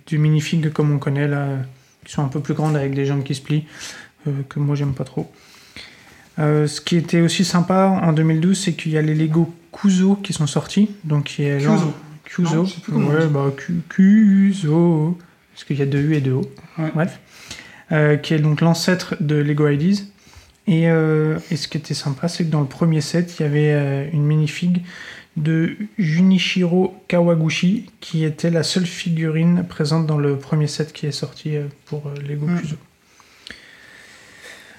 [0.06, 1.48] du minifig comme on connaît là,
[2.08, 3.66] qui sont un peu plus grandes avec des jambes qui se plient,
[4.28, 5.30] euh, que moi j'aime pas trop.
[6.40, 10.16] Euh, ce qui était aussi sympa en 2012, c'est qu'il y a les Lego Kuzo
[10.16, 11.94] qui sont sortis, donc qui est genre-
[12.24, 12.66] Kuzo.
[12.90, 15.18] Non, ouais, bah, Ku- Kuzo.
[15.54, 16.42] Parce qu'il y a deux U et deux O.
[16.78, 16.92] Ouais.
[16.94, 17.20] Bref.
[17.92, 20.04] Euh, qui est donc l'ancêtre de Lego Ideas.
[20.68, 23.46] Et, euh, et ce qui était sympa, c'est que dans le premier set, il y
[23.46, 24.84] avait euh, une minifig
[25.38, 31.12] de Junichiro Kawaguchi, qui était la seule figurine présente dans le premier set qui est
[31.12, 32.60] sorti euh, pour euh, Lego Mm.
[32.60, 32.76] Kuzo.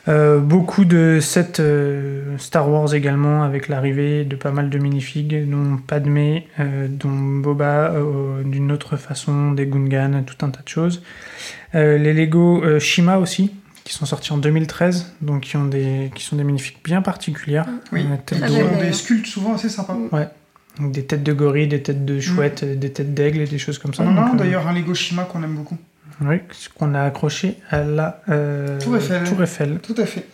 [0.08, 5.46] Euh, beaucoup de sets euh, Star Wars également, avec l'arrivée de pas mal de minifigs,
[5.50, 10.68] dont Padmé, euh, dont Boba, euh, d'une autre façon, des Gungans, tout un tas de
[10.68, 11.02] choses.
[11.74, 13.52] Euh, les Lego euh, Shima aussi,
[13.84, 17.66] qui sont sortis en 2013, donc qui, ont des, qui sont des minifigs bien particulières.
[17.92, 18.06] Oui.
[18.10, 18.86] Euh, têtes Ah, Ils de- ouais, ont ouais.
[18.86, 19.98] des sculptes souvent assez sympas.
[20.80, 23.78] Des têtes de gorille, des têtes de chouette, euh, des têtes d'aigle et des choses
[23.78, 24.02] comme ça.
[24.04, 25.78] On en a euh, d'ailleurs, un Lego Shima qu'on aime beaucoup.
[26.20, 26.40] Oui,
[26.76, 29.24] qu'on a accroché à la euh, Tour Eiffel.
[29.24, 29.78] Tour Eiffel.
[29.80, 30.26] Tout à fait.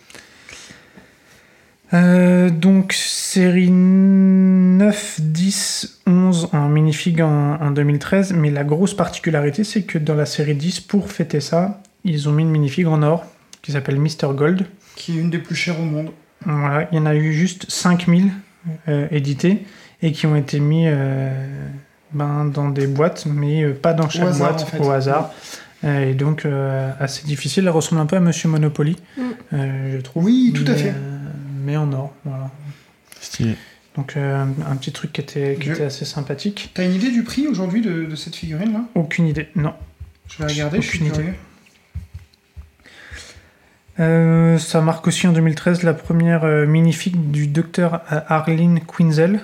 [1.93, 9.63] Euh, donc série 9, 10, 11 en minifig en, en 2013, mais la grosse particularité
[9.63, 13.03] c'est que dans la série 10, pour fêter ça, ils ont mis une minifig en
[13.03, 13.25] or
[13.61, 14.33] qui s'appelle Mr.
[14.35, 14.65] Gold.
[14.95, 16.11] Qui est une des plus chères au monde.
[16.45, 18.31] Voilà, il y en a eu juste 5000
[18.87, 19.63] euh, édités
[20.05, 21.29] et qui ont été mis euh,
[22.13, 24.79] ben, dans des boîtes, mais euh, pas dans chaque boîte, en fait.
[24.79, 25.31] au hasard.
[25.83, 29.21] Euh, et donc euh, assez difficile, elle ressemble un peu à Monsieur Monopoly, Mm.
[29.53, 30.25] euh, je trouve.
[30.25, 30.89] Oui, tout à Mais, fait.
[30.89, 31.17] euh,
[31.63, 32.49] mais en or, voilà.
[33.19, 33.55] Stylé.
[33.95, 36.71] Donc euh, un, petit truc qui était, qui Je- était assez sympathique.
[36.73, 38.81] T'as une idée du prix aujourd'hui de, de cette figurine là?
[38.95, 39.73] Aucune idée, non.
[40.29, 41.15] Je vais regarder, je suis Aucune idée.
[41.17, 41.33] curieux.
[43.99, 49.39] Euh, ça marque aussi en 2013 la première euh, minifig du docteur euh, Arlene Quinzel.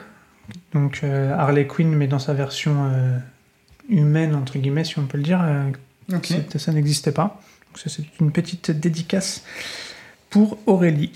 [0.73, 3.17] Donc euh, Harley Quinn, mais dans sa version euh,
[3.89, 5.41] humaine, entre guillemets, si on peut le dire.
[5.43, 5.69] euh,
[6.57, 7.41] Ça n'existait pas.
[7.69, 9.43] Donc ça, c'est une petite dédicace
[10.29, 11.11] pour Aurélie.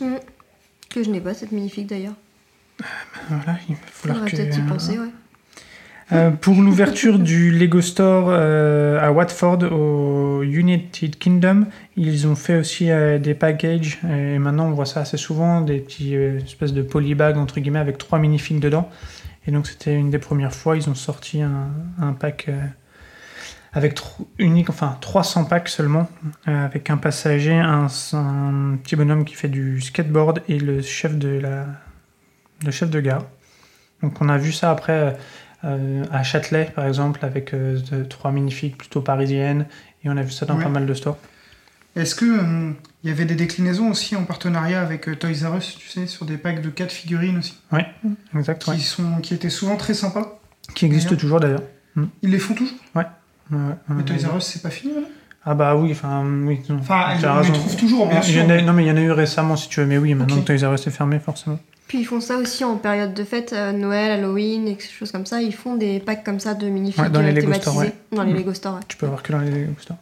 [0.89, 2.13] Que je n'ai pas cette magnifique d'ailleurs.
[3.29, 4.35] Voilà, il va falloir Faudrait que...
[4.37, 5.09] peut-être y penser, ouais.
[6.11, 11.65] Euh, pour l'ouverture du Lego Store euh, à Watford au United Kingdom,
[11.97, 15.79] ils ont fait aussi euh, des packages et maintenant on voit ça assez souvent, des
[15.79, 18.87] petits euh, espèces de polybags entre guillemets avec trois minifigs dedans.
[19.47, 21.67] Et donc c'était une des premières fois, ils ont sorti un,
[21.99, 22.65] un pack euh,
[23.73, 23.99] avec
[24.39, 26.09] unique, enfin 300 packs seulement,
[26.47, 31.17] euh, avec un passager, un, un petit bonhomme qui fait du skateboard et le chef
[31.17, 31.65] de la,
[32.65, 33.23] le chef de gare.
[34.01, 35.15] Donc on a vu ça après.
[35.63, 37.53] euh, à Châtelet, par exemple, avec
[38.09, 39.65] trois minifigs plutôt parisiennes.
[40.03, 40.63] Et on a vu ça dans Ouais.
[40.63, 41.17] pas mal de stores.
[41.95, 42.71] Est-ce que euh,
[43.03, 46.07] il y avait des déclinaisons aussi en partenariat avec euh, Toys R Us, tu sais,
[46.07, 47.57] sur des packs de 4 figurines aussi,
[48.35, 48.77] Exact, qui, ouais.
[48.77, 50.39] sont, qui étaient souvent très sympas
[50.73, 51.19] Qui existe D'ailleurs.
[51.21, 51.63] toujours d'ailleurs.
[52.21, 52.77] Ils les font toujours?
[52.95, 53.05] Ouais,
[53.51, 53.57] ouais,
[53.89, 54.03] Mais.
[54.03, 54.93] Toys R Us, c'est pas fini
[55.45, 56.59] Ah bah oui, enfin, oui.
[56.69, 58.41] Enfin, on les trouve toujours, bien sûr.
[58.49, 59.85] a- non, mais il y en a eu récemment, si tu veux.
[59.85, 61.59] Mais oui, maintenant que Toys R Us est fermé, forcément.
[61.87, 65.11] Puis ils font ça aussi en période de fête, euh, Noël, Halloween, et quelque chose
[65.11, 65.41] comme ça.
[65.41, 67.93] Ils font des packs comme ça de minifigs Ouais, dans les Lego Store, ouais.
[68.11, 68.37] dans les Mm.
[68.37, 68.73] Lego Store.
[68.75, 68.81] ouais.
[68.87, 69.97] Tu peux avoir que dans les Lego Store.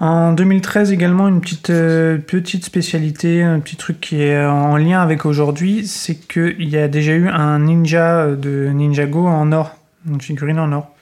[0.00, 5.00] En 2013 également, une petite, euh, petite spécialité, un petit truc qui est en lien
[5.00, 9.74] avec aujourd'hui, c'est qu'il y a déjà eu un ninja euh, de Ninjago en or,
[10.06, 10.94] une figurine en or,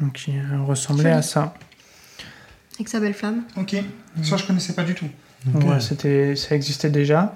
[0.00, 1.52] donc qui euh, ressemblait à ça.
[2.76, 3.42] Avec sa belle flamme.
[3.58, 3.76] Ok,
[4.22, 5.08] ça je connaissais pas du tout.
[5.52, 7.34] Ouais, c'était, ça existait déjà.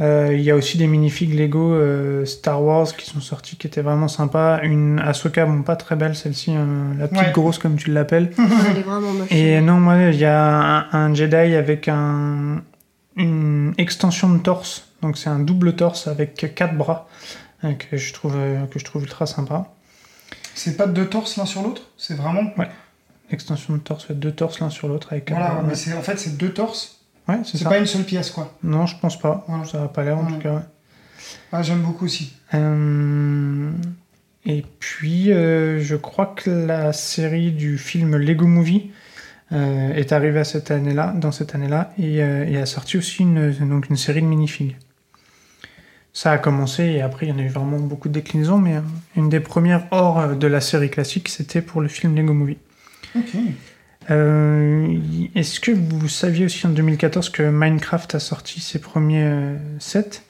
[0.00, 3.66] Euh, Il y a aussi des minifigs Lego euh, Star Wars qui sont sortis qui
[3.68, 4.60] étaient vraiment sympas.
[4.62, 7.32] Une Ahsoka, bon, pas très belle celle-ci, euh, la petite Ouais.
[7.32, 8.32] grosse comme tu l'appelles.
[8.70, 9.30] Elle est vraiment moche.
[9.30, 12.62] Et non, moi, il y a un, un Jedi avec un,
[13.16, 14.88] une extension de torse.
[15.02, 17.08] Donc c'est un double torse avec quatre bras
[17.62, 19.70] euh, que je trouve, euh, que je trouve ultra sympa.
[20.56, 21.82] C'est pas deux torses l'un sur l'autre?
[21.96, 22.42] C'est vraiment.
[23.30, 25.30] Extension de torse, ouais, deux torses l'un sur l'autre avec.
[25.30, 27.00] Voilà, un- mais c'est en fait c'est deux torses.
[27.28, 27.68] Ouais, c'est ça.
[27.70, 28.54] pas une seule pièce quoi.
[28.62, 29.44] Non, je pense pas.
[29.48, 29.64] Voilà.
[29.64, 30.52] Ça n'a pas l'air en tout cas.
[30.54, 30.62] ouais.
[31.52, 32.34] Ah, j'aime beaucoup aussi.
[32.52, 33.70] Euh,
[34.44, 38.90] Et puis, euh, je crois que la série du film Lego Movie
[39.52, 43.52] euh, est arrivée à cette année-là, dans cette année-là, et, et a sorti aussi une,
[43.68, 44.76] donc une série de minifigs.
[46.12, 48.76] Ça a commencé et après il y en a eu vraiment beaucoup de déclinaisons, mais
[49.16, 52.58] une des premières hors de la série classique, c'était pour le film Lego Movie.
[53.16, 53.34] Ok.
[54.10, 54.98] Euh,
[55.34, 60.22] Est-ce que vous saviez aussi en 2014 que Minecraft a sorti ses premiers euh, sets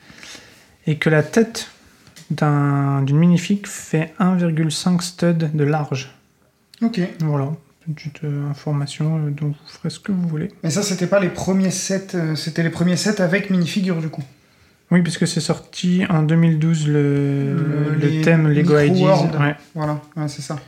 [0.87, 1.69] et que la tête
[2.31, 6.15] d'un- d'une minifig fait 1,5 stud de large?
[6.83, 7.01] Ok.
[7.21, 7.53] Voilà,
[7.95, 10.51] petite euh, information dont vous ferez ce que vous voulez.
[10.63, 12.09] Mais ça, c'était pas les premiers sets.
[12.37, 14.25] c'était les premiers sets avec minifigures du coup.
[14.91, 18.75] Oui, puisque c'est sorti en 2012 le, Le- le les thème Lego.
[18.75, 19.35] World.
[19.41, 19.57] Ouais.
[19.75, 20.61] Voilà, ouais, c'est ça.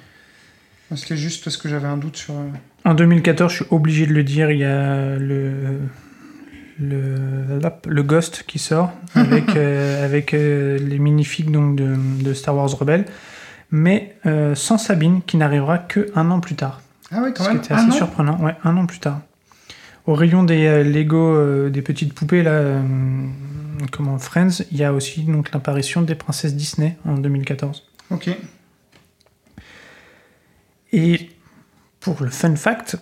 [0.94, 2.34] C'était juste parce que j'avais un doute sur.
[2.86, 5.80] En 2014, je suis obligé de le dire, il y a le,
[6.78, 12.70] le, Ghost qui sort avec, euh, avec euh, les minifigs donc, de, de Star Wars
[12.70, 13.06] Rebelle,
[13.72, 16.80] mais euh, sans Sabine qui n'arrivera que un an plus tard.
[17.10, 19.20] Ah ouais, quand Ce qui était assez surprenant, ouais, un an plus tard.
[20.06, 22.80] Au rayon des Lego, des petites poupées, là,
[23.90, 27.82] comment, Friends, il y a aussi donc l'apparition des princesses Disney en 2014.
[28.12, 28.30] Ok.
[30.92, 31.30] Et
[32.14, 32.96] pour le fun fact,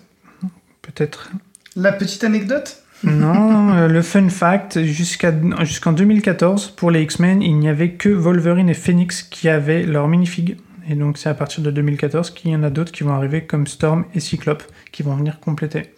[0.82, 1.30] peut-être
[1.76, 2.78] La petite anecdote?
[3.02, 5.30] Non, euh, le fun fact, jusqu'à,
[5.62, 10.08] jusqu'en 2014, pour les X-Men, il n'y avait que Wolverine et Phoenix qui avaient leur
[10.08, 10.56] minifig.
[10.88, 13.44] Et donc c'est à partir de 2014 qu'il y en a d'autres qui vont arriver
[13.44, 15.92] comme Storm et Cyclope qui vont venir compléter.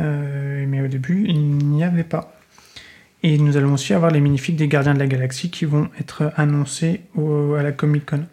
[0.00, 2.34] Euh, mais au début, il n'y avait pas.
[3.22, 6.32] Et nous allons aussi avoir les minifigs des Gardiens de la Galaxie qui vont être
[6.36, 8.24] annoncés au- à la Comic Con.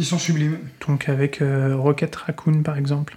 [0.00, 0.58] Ils sont sublimes.
[0.88, 3.16] Donc avec euh, Rocket Raccoon par exemple.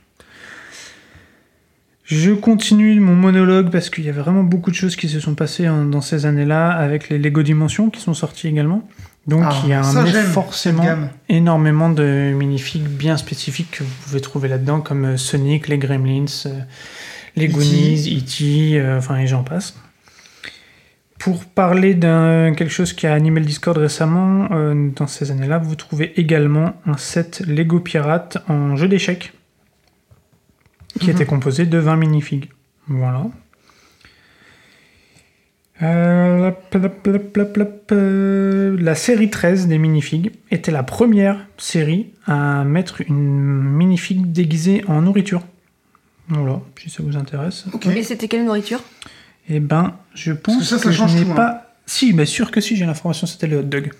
[2.03, 5.35] Je continue mon monologue parce qu'il y a vraiment beaucoup de choses qui se sont
[5.35, 8.87] passées dans ces années-là avec les Lego Dimensions qui sont sortis également.
[9.25, 10.83] Donc Ah, il y a forcément
[11.29, 16.25] énormément de minifigs bien spécifiques que vous pouvez trouver là-dedans comme euh, Sonic, les Gremlins,
[16.45, 16.59] euh,
[17.37, 17.53] les E.T..
[17.53, 19.77] Goonies, E.T., euh, enfin et j'en passe.
[21.23, 25.57] Pour parler d'un quelque chose qui a animé le Discord récemment, euh, dans ces années-là,
[25.57, 29.31] vous trouvez également un set Lego Pirate en jeu d'échecs
[30.99, 31.11] qui Mhm.
[31.15, 32.49] était composé de 20 minifigs.
[32.87, 33.25] Voilà.
[35.81, 36.51] Euh,
[37.91, 44.83] euh, la série 13 des minifigs était la première série à mettre une minifig déguisée
[44.87, 45.41] en nourriture.
[46.27, 47.65] Voilà, si ça vous intéresse.
[47.73, 47.85] Ok.
[47.87, 48.81] Et c'était quelle nourriture?
[49.49, 51.35] Eh ben, je pense que ça, ça que change je n'ai tout, hein.
[51.35, 51.73] pas.
[51.85, 53.91] Si, mais sûr que si, j'ai l'information, c'était le hot dog.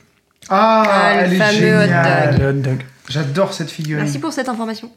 [0.50, 2.38] Ah, Ah, le elle est fameux hot géniale.
[2.40, 2.84] Le hot dog.
[3.10, 4.04] J'adore cette figurine.
[4.04, 4.90] Merci pour cette information.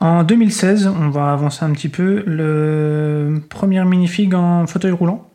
[0.00, 5.28] En 2016, on va avancer un petit peu, le premier minifig en fauteuil roulant.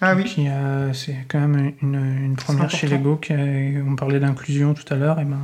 [0.00, 0.24] Ah oui.
[0.24, 1.94] Qui, euh, c'est quand même une,
[2.24, 3.04] une première chez important.
[3.04, 3.16] Lego.
[3.16, 5.38] Qui a- on parlait d'inclusion tout à l'heure, et ben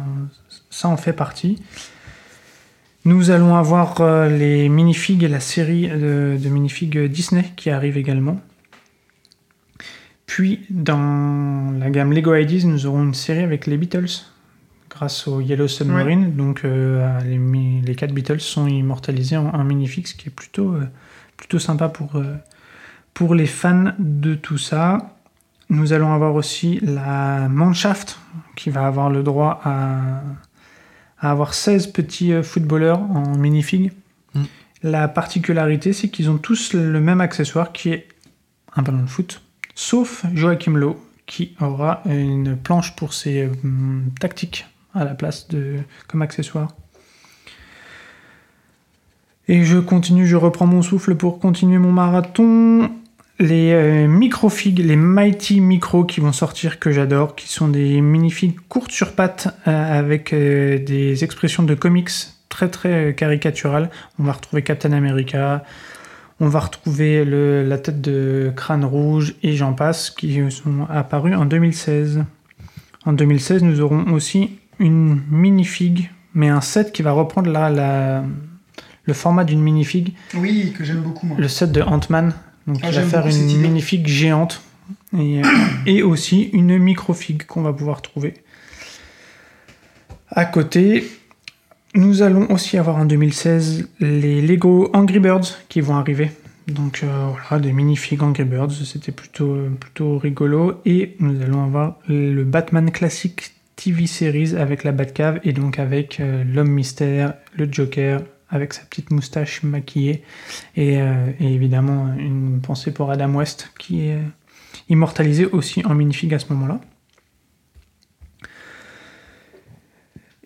[0.68, 1.62] ça en fait partie.
[3.08, 7.96] Nous allons avoir euh, les minifigs et la série de, de minifigs Disney qui arrive
[7.96, 8.38] également.
[10.26, 14.26] Puis dans la gamme Lego Ideas, nous aurons une série avec les Beatles
[14.90, 16.36] grâce au Yellow Submarine.
[16.36, 17.38] Donc euh, les,
[17.80, 20.86] les quatre Beatles sont immortalisés en un minifix, ce qui est plutôt, euh,
[21.38, 22.34] plutôt sympa pour, euh,
[23.14, 25.16] pour les fans de tout ça.
[25.70, 28.18] Nous allons avoir aussi la Mannschaft
[28.54, 30.20] qui va avoir le droit à,
[31.20, 33.92] à avoir 16 petits euh, footballeurs en minifig.
[34.34, 34.42] Mm.
[34.82, 38.08] La particularité, c'est qu'ils ont tous le même accessoire qui est
[38.76, 39.42] un ballon de foot,
[39.74, 40.96] sauf Joachim Lowe
[41.26, 43.50] qui aura une planche pour ses euh,
[44.18, 45.76] tactiques à la place de
[46.08, 46.70] comme accessoire.
[49.46, 52.90] Et je continue, je reprends mon souffle pour continuer mon marathon.
[53.40, 58.56] Les euh, microfigs, les Mighty Micro qui vont sortir, que j'adore, qui sont des minifigs
[58.68, 62.10] courtes sur pattes euh, avec euh, des expressions de comics
[62.48, 63.90] très très euh, caricaturales.
[64.18, 65.62] On va retrouver Captain America,
[66.40, 71.36] on va retrouver le- la tête de crâne rouge et j'en passe, qui sont apparus
[71.36, 72.24] en 2016.
[73.06, 78.24] En 2016, nous aurons aussi une minifig, mais un set qui va reprendre la, la-
[79.04, 81.36] le format d'une minifig, Oui, que j'aime beaucoup moi.
[81.38, 82.34] le set de Ant-Man.
[82.68, 83.58] Donc, Ah, il va j'aime faire une idée.
[83.68, 84.62] minifig géante
[85.18, 85.48] et, euh,
[85.86, 88.34] et aussi une microfig qu'on va pouvoir trouver.
[90.30, 91.04] À côté,
[91.94, 96.30] nous allons aussi avoir en 2016 les Lego Angry Birds qui vont arriver.
[96.66, 100.74] Donc euh, voilà, des minifigs Angry Birds, c'était plutôt, plutôt rigolo.
[100.84, 106.20] Et nous allons avoir le Batman classique TV series avec la Batcave et donc avec
[106.20, 110.22] euh, l'homme mystère, le Joker, avec sa petite moustache maquillée
[110.76, 114.22] et, euh, et évidemment une pensée pour Adam West qui est euh,
[114.88, 116.80] immortalisé aussi en minifig à ce moment-là.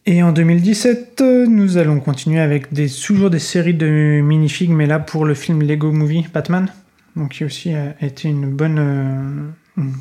[0.05, 4.87] Et en 2017, euh, nous allons continuer avec des, toujours des séries de minifigs, mais
[4.87, 6.69] là pour le film Lego Movie Batman,
[7.15, 9.53] donc qui aussi a été une bonne,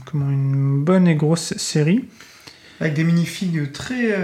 [0.05, 2.05] comment, une bonne et grosse série.
[2.79, 4.15] Avec des minifigs très,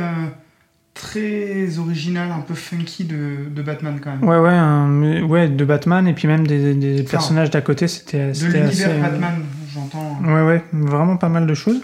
[0.99, 4.23] très originales, un peu funky de, de Batman quand même.
[4.23, 7.87] Ouais, ouais, un- ouais, de Batman et puis même des, des Enfin, personnages d'à côté,
[7.87, 8.83] c'était De c'était assez.
[8.85, 9.33] l'univers euh, Batman,
[9.73, 10.19] j'entends.
[10.25, 11.81] Ouais, ouais, vraiment pas mal de choses.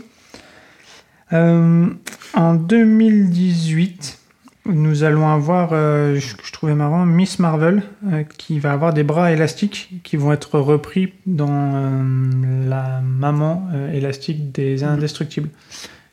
[1.32, 1.88] Euh,
[2.34, 4.20] en 2018,
[4.66, 9.04] nous allons avoir, euh, je, je trouvais marrant, Miss Marvel, euh, qui va avoir des
[9.04, 12.04] bras élastiques qui vont être repris dans
[12.68, 15.50] la maman élastique des Indestructibles.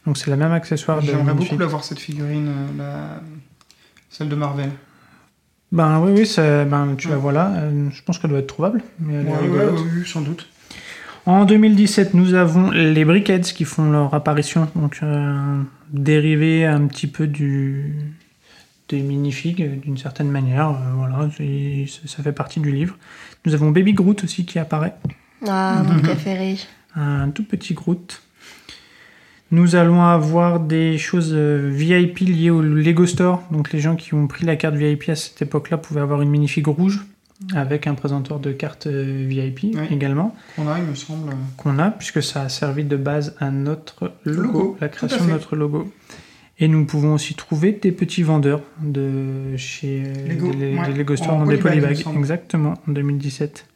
[0.07, 3.21] Donc c'est la même accessoire de J'aimerais beaucoup l'avoir cette figurine, euh, la...
[4.09, 4.71] celle de Marvel.
[5.73, 7.53] Ben oui, oui, c'est- ben, tu la vois là.
[7.57, 8.83] euh, je pense qu'elle doit être trouvable.
[8.99, 10.49] Mais elle Ouais, ouais, oui, sans doute.
[11.27, 17.07] En 2017, nous avons les Brickheads qui font leur apparition, donc euh, dérivés un petit
[17.07, 17.95] peu du
[18.89, 20.71] des minifigs euh, d'une certaine manière.
[20.71, 21.29] euh, voilà,
[22.07, 22.97] ça fait partie du livre.
[23.45, 24.95] Nous avons Baby Groot aussi qui apparaît,
[25.47, 26.57] Ah, mon préféré.
[26.97, 28.23] un tout petit Groot.
[29.53, 33.43] Nous allons avoir des choses euh, VIP liées au Lego Store.
[33.51, 36.31] Donc les gens qui ont pris la carte VIP à cette époque-là pouvaient avoir une
[36.31, 37.01] minifig rouge
[37.55, 39.79] avec un présentoir de carte euh, VIP Oui.
[39.91, 40.37] également.
[40.59, 41.33] On a, il me semble.
[41.57, 45.31] qu'on a, puisque ça a servi de base à notre logo, Logo, la création de
[45.31, 45.91] notre logo.
[46.59, 51.17] Et nous pouvons aussi trouver des petits vendeurs de chez Lego, des, ouais, des Lego
[51.17, 52.05] Store en dans des polybags.
[52.15, 53.67] Exactement, en 2017.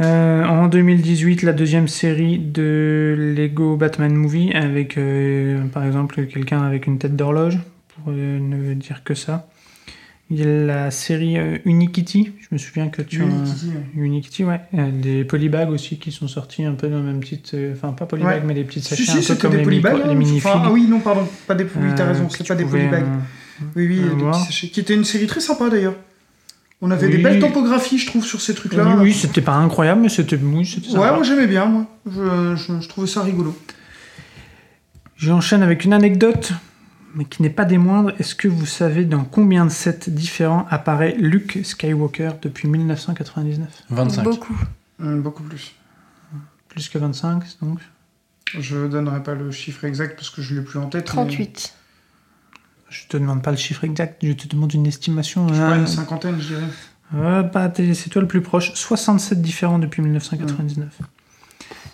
[0.00, 6.62] Euh, en 2018, la deuxième série de Lego Batman Movie avec euh, par exemple quelqu'un
[6.62, 9.48] avec une tête d'horloge, pour euh, ne dire que ça.
[10.30, 14.02] Il y a la série euh, Unikitty, je me souviens que tu Unikitty, ouais.
[14.02, 14.60] Unikitty, ouais.
[14.92, 17.54] Des polybags aussi qui sont sortis un peu dans la même petite.
[17.72, 18.42] Enfin, pas polybags, Ouais.
[18.46, 19.92] mais des petites Si, sachets si, un peu c'était comme des les, polybags.
[19.96, 20.08] micro- hein.
[20.08, 21.64] les mini Enfin, ah oui, non, pardon, pas des.
[21.64, 23.04] Oui, t'as raison, c'est pas des polybags.
[23.76, 24.68] Oui, oui, des petits sachets.
[24.68, 25.96] Qui était une série très sympa d'ailleurs.
[26.82, 28.84] On avait des belles topographies, je trouve, sur ces trucs-là.
[28.86, 31.86] Oui, oui, c'était pas incroyable, mais c'était oui, c'était Ouais, moi j'aimais bien, moi.
[32.06, 33.54] Je, je, je trouvais ça rigolo.
[35.16, 36.52] J'enchaîne avec une anecdote,
[37.14, 38.12] mais qui n'est pas des moindres.
[38.18, 44.22] Est-ce que vous savez dans combien de sets différents apparaît Luke Skywalker depuis 1999 25.
[44.22, 44.58] Beaucoup.
[45.02, 45.74] Hum, beaucoup plus.
[46.68, 47.80] Plus que 25, donc.
[48.58, 51.02] Je donnerai pas le chiffre exact parce que je l'ai plus en tête.
[51.08, 51.74] mais 38.
[52.90, 55.46] Je te demande pas le chiffre exact, je te demande une estimation.
[55.48, 55.80] Je crois hein.
[55.80, 56.66] une cinquantaine, je dirais.
[57.14, 58.72] Euh, bah, c'est toi le plus proche.
[58.74, 60.88] 67 différents depuis 1999.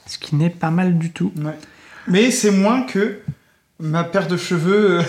[0.06, 1.32] Ce qui n'est pas mal du tout.
[1.36, 1.58] Ouais.
[2.08, 3.20] Mais c'est moins que
[3.78, 5.02] ma paire de cheveux euh,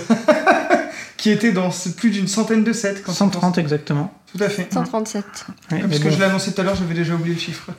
[1.17, 3.01] qui était dans plus d'une centaine de sets.
[3.05, 4.13] Quand 130 exactement.
[4.31, 4.71] Tout à fait.
[4.71, 5.25] 137.
[5.71, 7.41] Ouais, Ah, parce que bon, je l'ai annoncé tout à l'heure, j'avais déjà oublié le
[7.41, 7.71] chiffre.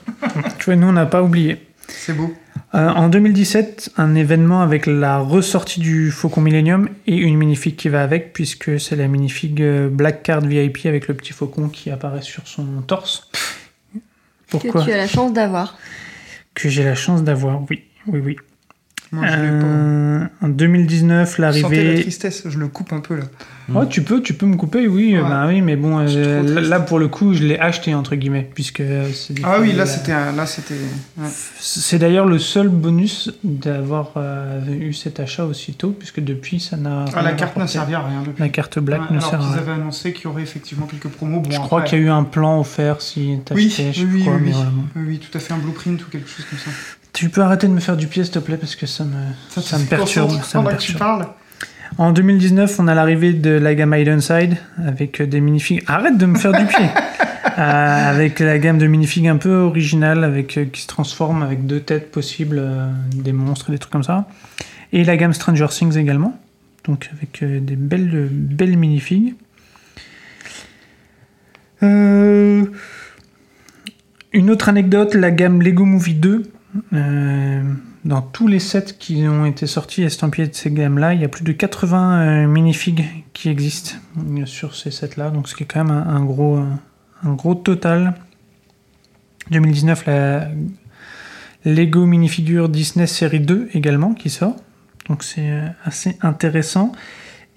[0.58, 1.66] tu vois, nous, on n'a pas oublié.
[1.88, 2.34] C'est beau.
[2.74, 7.88] Euh, en 2017, un événement avec la ressortie du Faucon Millennium et une minifig qui
[7.88, 11.90] va avec, puisque c'est la minifig euh, Black Card VIP avec le petit faucon qui
[11.90, 13.30] apparaît sur son torse.
[14.48, 15.78] Pourquoi Que tu as la chance d'avoir.
[16.54, 17.84] Que j'ai la chance d'avoir, oui.
[18.06, 18.36] Oui, oui.
[19.12, 19.66] Moi, je l'ai pas.
[19.66, 22.00] Euh, en 2019, Sentez la l'arrivée.
[22.02, 23.24] tristesse, je le coupe un peu là.
[23.74, 25.20] Oh, tu peux, tu peux me couper, oui, Ouais.
[25.22, 28.80] bah oui, mais bon, euh, là, pour le coup, je l'ai acheté entre guillemets, puisque
[28.80, 29.34] euh, c'est.
[29.44, 30.74] Ah oui, là la- c'était là c'était.
[31.18, 31.26] ouais.
[31.60, 37.04] C'est d'ailleurs le seul bonus d'avoir euh, eu cet achat aussitôt, puisque depuis, ça n'a.
[37.14, 38.40] Ah, la carte n'a servi à rien depuis.
[38.42, 39.58] La carte black Ouais, ne alors sert à rien.
[39.58, 41.40] avaient annoncé qu'il y aurait effectivement quelques promos.
[41.40, 44.06] Bon, Je crois qu'il y a eu un plan offert si t'achetais, Oui, je sais
[44.06, 44.52] oui, oui, mais.
[44.96, 46.70] Oui, oui, tout à fait un blueprint ou quelque chose comme ça.
[47.18, 49.10] Tu peux arrêter de me faire du pied, s'il te plaît, parce que ça me,
[49.48, 50.40] ça, te me perturbe.
[50.44, 51.26] Ça me tu parles.
[51.96, 54.56] En 2019, on a l'arrivée de la gamme Idenside
[54.86, 55.82] avec des minifigs.
[55.88, 56.78] Arrête de me faire du pied
[57.58, 61.66] Euh, Avec la gamme de minifigs un peu originale, avec, euh, qui se transforme avec
[61.66, 64.28] deux têtes possibles, euh, des monstres des trucs comme ça.
[64.92, 66.38] Et la gamme Stranger Things également.
[66.84, 69.34] Donc avec euh, des belles, belles minifigs.
[71.82, 72.64] Euh,
[74.32, 76.44] Une autre anecdote, la gamme Lego Movie 2.
[76.92, 77.62] Euh,
[78.04, 81.28] dans tous les sets qui ont été sortis estampillés de ces gammes-là, il y a
[81.28, 85.66] plus de 80 euh, minifigs qui existent euh, sur ces sets-là, donc ce qui est
[85.66, 88.14] quand même un, gros, un gros total.
[89.50, 90.48] 2019, la
[91.64, 94.56] Lego minifigure Disney série 2 également qui sort,
[95.08, 96.92] donc c'est assez intéressant.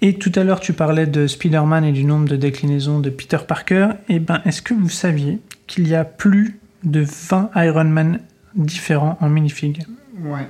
[0.04, 3.38] Et tout à l'heure, tu parlais de Spider-Man et du nombre de déclinaisons de Peter
[3.46, 3.90] Parker.
[4.08, 8.18] Et ben, est-ce que vous saviez qu'il y a plus de 20 Iron Man
[8.54, 9.84] différents en minifig
[10.22, 10.46] Ouais.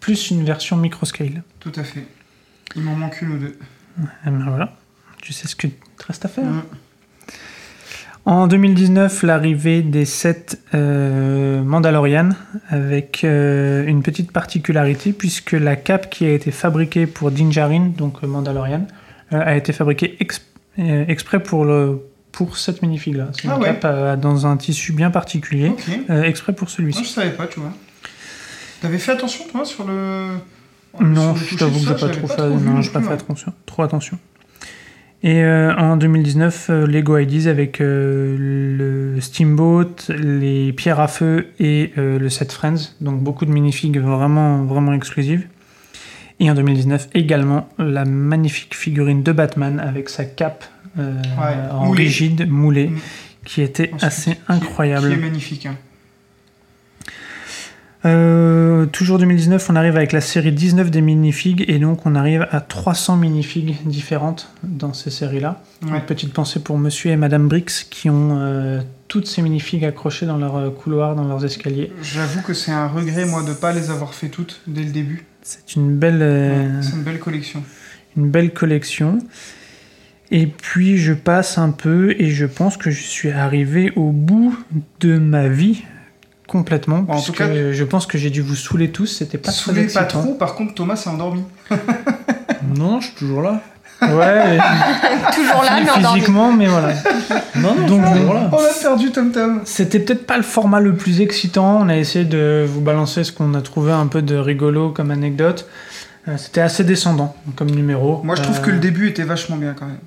[0.00, 1.42] plus une version microscale.
[1.60, 2.04] Tout à fait.
[2.76, 3.58] Il m'en manque une ou deux.
[4.00, 4.76] Eh ben voilà,
[5.22, 6.44] tu sais ce que te reste à faire.
[8.26, 12.30] En 2019, l'arrivée des 7 euh, Mandalorian
[12.68, 17.92] avec euh, une petite particularité puisque la cape qui a été fabriquée pour Din Djarin,
[17.96, 18.86] donc euh, Mandalorian,
[19.34, 20.42] euh, a été fabriquée ex-
[20.78, 22.00] exprès pour, le,
[22.34, 23.28] pour cette minifig là.
[23.32, 23.66] C'est une Ah ouais.
[23.66, 25.72] cape euh, dans un tissu bien particulier,
[26.10, 27.04] euh, exprès pour Moi, celui-ci.
[27.04, 27.72] je savais pas, tu vois.
[28.80, 30.36] T'avais fait attention, toi, sur le.
[31.00, 33.12] Non, sur le je t'avoue que j'ai pas trop pas fait, trop non, pas fait
[33.12, 34.18] attention, trop attention.
[35.22, 41.92] Et euh, en 2019, euh, Lego Ideas avec le Steamboat, les pierres à feu et
[41.96, 45.46] le set Friends, donc beaucoup de minifigs vraiment, vraiment exclusives.
[46.40, 50.64] Et en 2019 également la magnifique figurine de Batman avec sa cape
[50.98, 52.98] euh, Ouais, en rigide, moulée, Mm.
[53.44, 55.08] qui était Ensuite, assez qui- incroyable.
[55.08, 55.66] Qui est magnifique.
[55.66, 55.76] hein.
[58.06, 62.46] Euh, toujours 2019, on arrive avec la série 19 des minifigs et donc on arrive
[62.50, 65.62] à 300 minifigs différentes dans ces séries-là.
[65.86, 65.88] Ouais.
[65.96, 70.26] Une petite pensée pour Monsieur et Madame Brix qui ont euh, toutes ces minifigs accrochées
[70.26, 71.92] dans leurs couloirs, dans leurs escaliers.
[72.02, 75.24] J'avoue que c'est un regret, moi, de pas les avoir fait toutes dès le début.
[75.40, 77.62] C'est une belle, euh, Ouais, C'est une belle collection.
[78.18, 79.18] une belle collection.
[80.30, 84.58] Et puis je passe un peu et je pense que je suis arrivé au bout
[85.00, 85.82] de ma vie
[86.48, 87.00] complètement.
[87.00, 89.06] Bon, en tout cas- je pense que j'ai dû vous saouler tous.
[89.06, 91.42] C'était pas Saoulez très pas trop, par contre, Thomas s'est endormi.
[92.76, 93.60] Non, je suis toujours là.
[94.02, 94.58] Ouais.
[95.34, 96.18] Toujours là, mais endormi.
[96.18, 96.92] physiquement, mais voilà.
[97.56, 98.50] Non, non, Donc, je suis toujours là.
[98.52, 99.60] On a perdu Tom Tom.
[99.64, 101.80] C'était peut-être pas le format le plus excitant.
[101.82, 105.10] On a essayé de vous balancer ce qu'on a trouvé un peu de rigolo comme
[105.10, 105.68] anecdote.
[106.28, 108.20] Euh, C'était assez descendant comme numéro.
[108.24, 109.98] Moi, je trouve Euh, que le début était vachement bien quand même.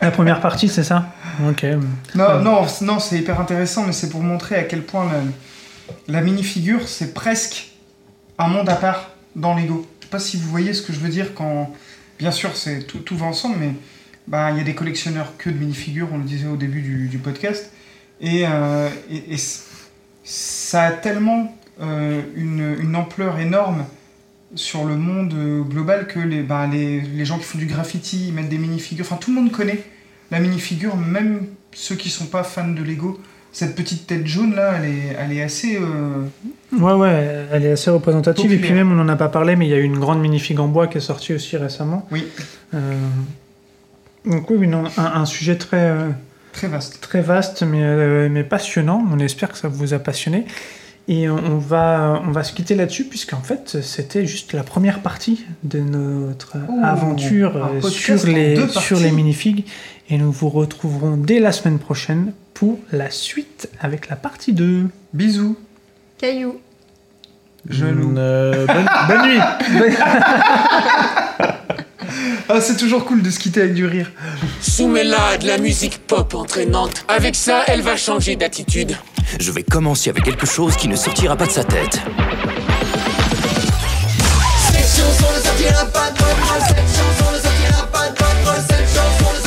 [0.00, 1.06] La première partie, c'est ça.
[2.14, 5.20] Non, non, non c'est hyper intéressant, mais c'est pour montrer à quel point la,
[6.08, 7.72] la minifigure, c'est presque
[8.38, 9.86] un monde à part dans Lego.
[10.00, 11.72] Je sais pas si vous voyez ce que je veux dire quand.
[12.18, 13.74] Bien sûr, c'est tout, tout va ensemble, mais
[14.26, 17.18] bah, il y a des collectionneurs que de minifigures, on le disait au début du,
[17.18, 17.72] podcast.
[18.20, 19.36] Et, euh, et-
[20.24, 23.84] ça a tellement euh, une, une ampleur énorme
[24.54, 28.26] sur le monde euh, global que les, bah, les, les gens qui font du graffiti,
[28.28, 29.04] ils mettent des minifigures.
[29.06, 29.82] Enfin, tout le monde connaît
[30.30, 33.20] la minifigure, même ceux qui sont pas fans de Lego.
[33.54, 35.76] Cette petite tête jaune là, elle est, elle est assez.
[35.78, 36.24] euh,
[36.72, 38.50] Ouais, ouais, elle est assez représentative.
[38.52, 40.20] Et puis même, on n'en a pas parlé, mais il y a eu une grande
[40.20, 42.06] minifig en bois qui est sortie aussi récemment.
[42.10, 42.26] Oui,
[42.72, 42.78] Euh,
[44.24, 46.08] Donc oui, non, un, un sujet très, euh,
[46.52, 47.00] très vaste.
[47.02, 49.04] très vaste, mais, mais passionnant.
[49.12, 50.46] On espère que ça vous a passionné.
[51.08, 55.44] Et on va, on va se quitter là-dessus, puisqu'en fait, c'était juste la première partie
[55.64, 59.64] de notre Oh, aventure euh, sur, les, sur les minifigs.
[60.10, 64.86] Et nous vous retrouverons dès la semaine prochaine pour la suite avec la partie 2.
[65.12, 65.56] Bisous.
[66.18, 66.60] Caillou.
[67.68, 68.14] Jaloux.
[68.16, 69.40] Euh, bonne, bonne nuit.
[72.48, 74.10] Ah, c'est toujours cool de se quitter avec du rire.
[74.60, 77.04] Soumets-la à de la musique pop entraînante.
[77.08, 78.96] Avec ça, elle va changer d'attitude.
[79.40, 82.00] Je vais commencer avec quelque chose qui ne sortira pas de sa tête.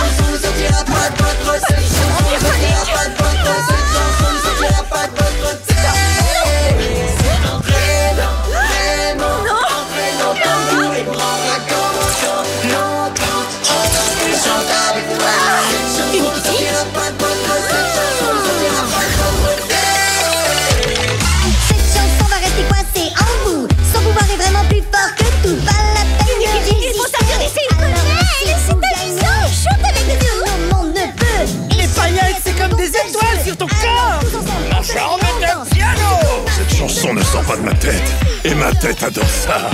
[37.42, 38.12] sort pas de ma tête.
[38.44, 39.70] Et ma tête adore ça.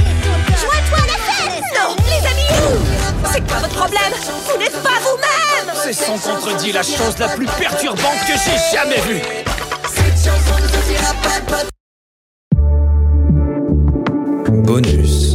[0.59, 1.63] Joins-toi à la fête.
[1.75, 2.49] Non, les amis.
[3.31, 4.13] C'est quoi votre problème?
[4.51, 5.75] Vous n'êtes pas vous-même.
[5.83, 9.21] C'est sans contredit la chose la plus perturbante que j'ai jamais vue.
[14.63, 15.26] Bonus.